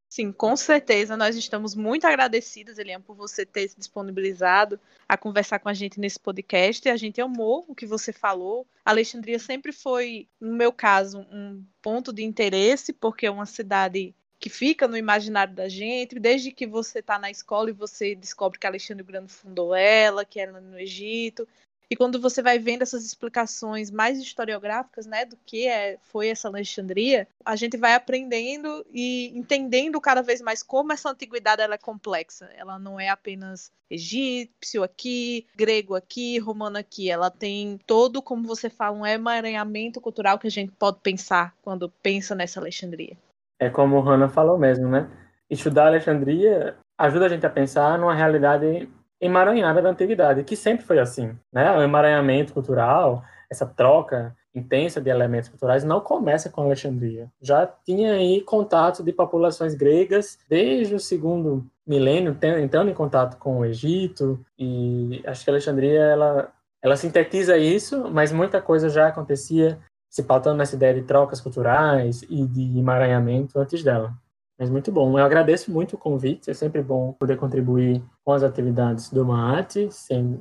Sim, 0.08 0.32
com 0.32 0.56
certeza. 0.56 1.16
Nós 1.16 1.36
estamos 1.36 1.74
muito 1.74 2.06
agradecidas, 2.06 2.78
Eliane, 2.78 3.02
por 3.02 3.16
você 3.16 3.44
ter 3.44 3.68
se 3.68 3.76
disponibilizado 3.76 4.80
a 5.08 5.16
conversar 5.16 5.58
com 5.58 5.68
a 5.68 5.74
gente 5.74 5.98
nesse 6.00 6.18
podcast. 6.18 6.88
A 6.88 6.96
gente 6.96 7.20
amou 7.20 7.64
o 7.68 7.74
que 7.74 7.86
você 7.86 8.12
falou. 8.12 8.66
A 8.84 8.90
Alexandria 8.90 9.38
sempre 9.38 9.72
foi, 9.72 10.28
no 10.40 10.54
meu 10.54 10.72
caso, 10.72 11.20
um 11.30 11.64
ponto 11.82 12.12
de 12.12 12.22
interesse, 12.22 12.92
porque 12.92 13.26
é 13.26 13.30
uma 13.30 13.46
cidade 13.46 14.14
que 14.38 14.50
fica 14.50 14.86
no 14.86 14.96
imaginário 14.96 15.54
da 15.54 15.68
gente, 15.68 16.20
desde 16.20 16.52
que 16.52 16.66
você 16.66 16.98
está 16.98 17.18
na 17.18 17.30
escola 17.30 17.70
e 17.70 17.72
você 17.72 18.14
descobre 18.14 18.58
que 18.58 18.66
Alexandre 18.66 19.02
Grande 19.02 19.32
fundou 19.32 19.74
ela, 19.74 20.24
que 20.24 20.38
era 20.38 20.60
no 20.60 20.78
Egito, 20.78 21.48
e 21.88 21.94
quando 21.94 22.20
você 22.20 22.42
vai 22.42 22.58
vendo 22.58 22.82
essas 22.82 23.04
explicações 23.04 23.90
mais 23.90 24.18
historiográficas, 24.18 25.06
né, 25.06 25.24
do 25.24 25.36
que 25.46 25.68
é, 25.68 25.98
foi 26.02 26.28
essa 26.28 26.48
Alexandria, 26.48 27.28
a 27.44 27.54
gente 27.54 27.76
vai 27.76 27.94
aprendendo 27.94 28.84
e 28.92 29.30
entendendo 29.38 30.00
cada 30.00 30.20
vez 30.20 30.40
mais 30.40 30.62
como 30.62 30.92
essa 30.92 31.10
antiguidade 31.10 31.62
ela 31.62 31.76
é 31.76 31.78
complexa. 31.78 32.50
Ela 32.56 32.78
não 32.78 32.98
é 32.98 33.08
apenas 33.08 33.70
egípcio 33.88 34.82
aqui, 34.82 35.46
grego 35.54 35.94
aqui, 35.94 36.38
romano 36.38 36.76
aqui. 36.76 37.08
Ela 37.08 37.30
tem 37.30 37.78
todo, 37.86 38.20
como 38.20 38.48
você 38.48 38.68
fala, 38.68 38.96
um 38.96 39.06
emaranhamento 39.06 40.00
cultural 40.00 40.40
que 40.40 40.48
a 40.48 40.50
gente 40.50 40.72
pode 40.72 40.98
pensar 41.00 41.54
quando 41.62 41.88
pensa 42.02 42.34
nessa 42.34 42.58
Alexandria. 42.58 43.16
É 43.60 43.70
como 43.70 43.96
o 43.96 44.00
Hannah 44.00 44.28
falou 44.28 44.58
mesmo, 44.58 44.88
né? 44.88 45.08
Estudar 45.48 45.86
Alexandria 45.86 46.76
ajuda 46.98 47.26
a 47.26 47.28
gente 47.28 47.46
a 47.46 47.50
pensar 47.50 47.96
numa 47.96 48.14
realidade 48.14 48.88
emaranhada 49.20 49.80
da 49.80 49.90
antiguidade, 49.90 50.44
que 50.44 50.56
sempre 50.56 50.84
foi 50.84 50.98
assim, 50.98 51.36
né? 51.52 51.76
O 51.76 51.82
emaranhamento 51.82 52.52
cultural, 52.52 53.22
essa 53.50 53.66
troca 53.66 54.36
intensa 54.54 55.00
de 55.00 55.10
elementos 55.10 55.48
culturais 55.48 55.84
não 55.84 56.00
começa 56.00 56.48
com 56.48 56.62
Alexandria. 56.62 57.30
Já 57.40 57.66
tinha 57.66 58.14
aí 58.14 58.40
contato 58.40 59.02
de 59.02 59.12
populações 59.12 59.74
gregas 59.74 60.38
desde 60.48 60.94
o 60.94 61.00
segundo 61.00 61.66
milênio, 61.86 62.36
entrando 62.58 62.90
em 62.90 62.94
contato 62.94 63.36
com 63.36 63.58
o 63.58 63.64
Egito, 63.64 64.40
e 64.58 65.22
acho 65.26 65.44
que 65.44 65.50
Alexandria 65.50 66.00
ela 66.00 66.52
ela 66.82 66.96
sintetiza 66.96 67.58
isso, 67.58 68.08
mas 68.12 68.30
muita 68.30 68.62
coisa 68.62 68.88
já 68.88 69.08
acontecia 69.08 69.78
se 70.08 70.22
pautando 70.22 70.58
nessa 70.58 70.76
ideia 70.76 70.94
de 70.94 71.02
trocas 71.02 71.40
culturais 71.40 72.22
e 72.30 72.46
de 72.46 72.78
emaranhamento 72.78 73.58
antes 73.58 73.82
dela. 73.82 74.14
Mas 74.58 74.70
muito 74.70 74.90
bom. 74.90 75.18
Eu 75.18 75.24
agradeço 75.24 75.70
muito 75.70 75.94
o 75.94 75.98
convite. 75.98 76.50
É 76.50 76.54
sempre 76.54 76.82
bom 76.82 77.12
poder 77.12 77.36
contribuir 77.36 78.02
com 78.24 78.32
as 78.32 78.42
atividades 78.42 79.10
do 79.10 79.24
MAAT. 79.24 79.88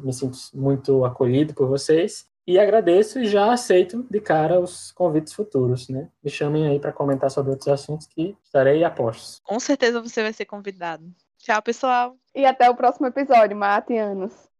Me 0.02 0.14
sinto 0.14 0.38
muito 0.54 1.04
acolhido 1.04 1.54
por 1.54 1.68
vocês. 1.68 2.28
E 2.48 2.60
agradeço 2.60 3.20
e 3.20 3.26
já 3.26 3.52
aceito 3.52 4.06
de 4.10 4.22
cara 4.22 4.60
os 4.60 4.92
convites 4.92 5.34
futuros, 5.34 5.90
né? 5.90 6.10
Me 6.24 6.30
chamem 6.30 6.68
aí 6.68 6.80
para 6.80 6.94
comentar 6.94 7.32
sobre 7.32 7.52
outros 7.52 7.68
assuntos 7.68 8.06
que 8.06 8.38
estarei 8.44 8.84
a 8.84 8.90
postos. 8.92 9.42
Com 9.44 9.60
certeza 9.60 10.00
você 10.00 10.22
vai 10.22 10.32
ser 10.32 10.46
convidado. 10.46 11.04
Tchau, 11.40 11.62
pessoal. 11.64 12.16
E 12.36 12.46
até 12.46 12.70
o 12.70 12.76
próximo 12.76 13.08
episódio, 13.08 13.58
Mate 13.58 13.98
Anos. 13.98 14.55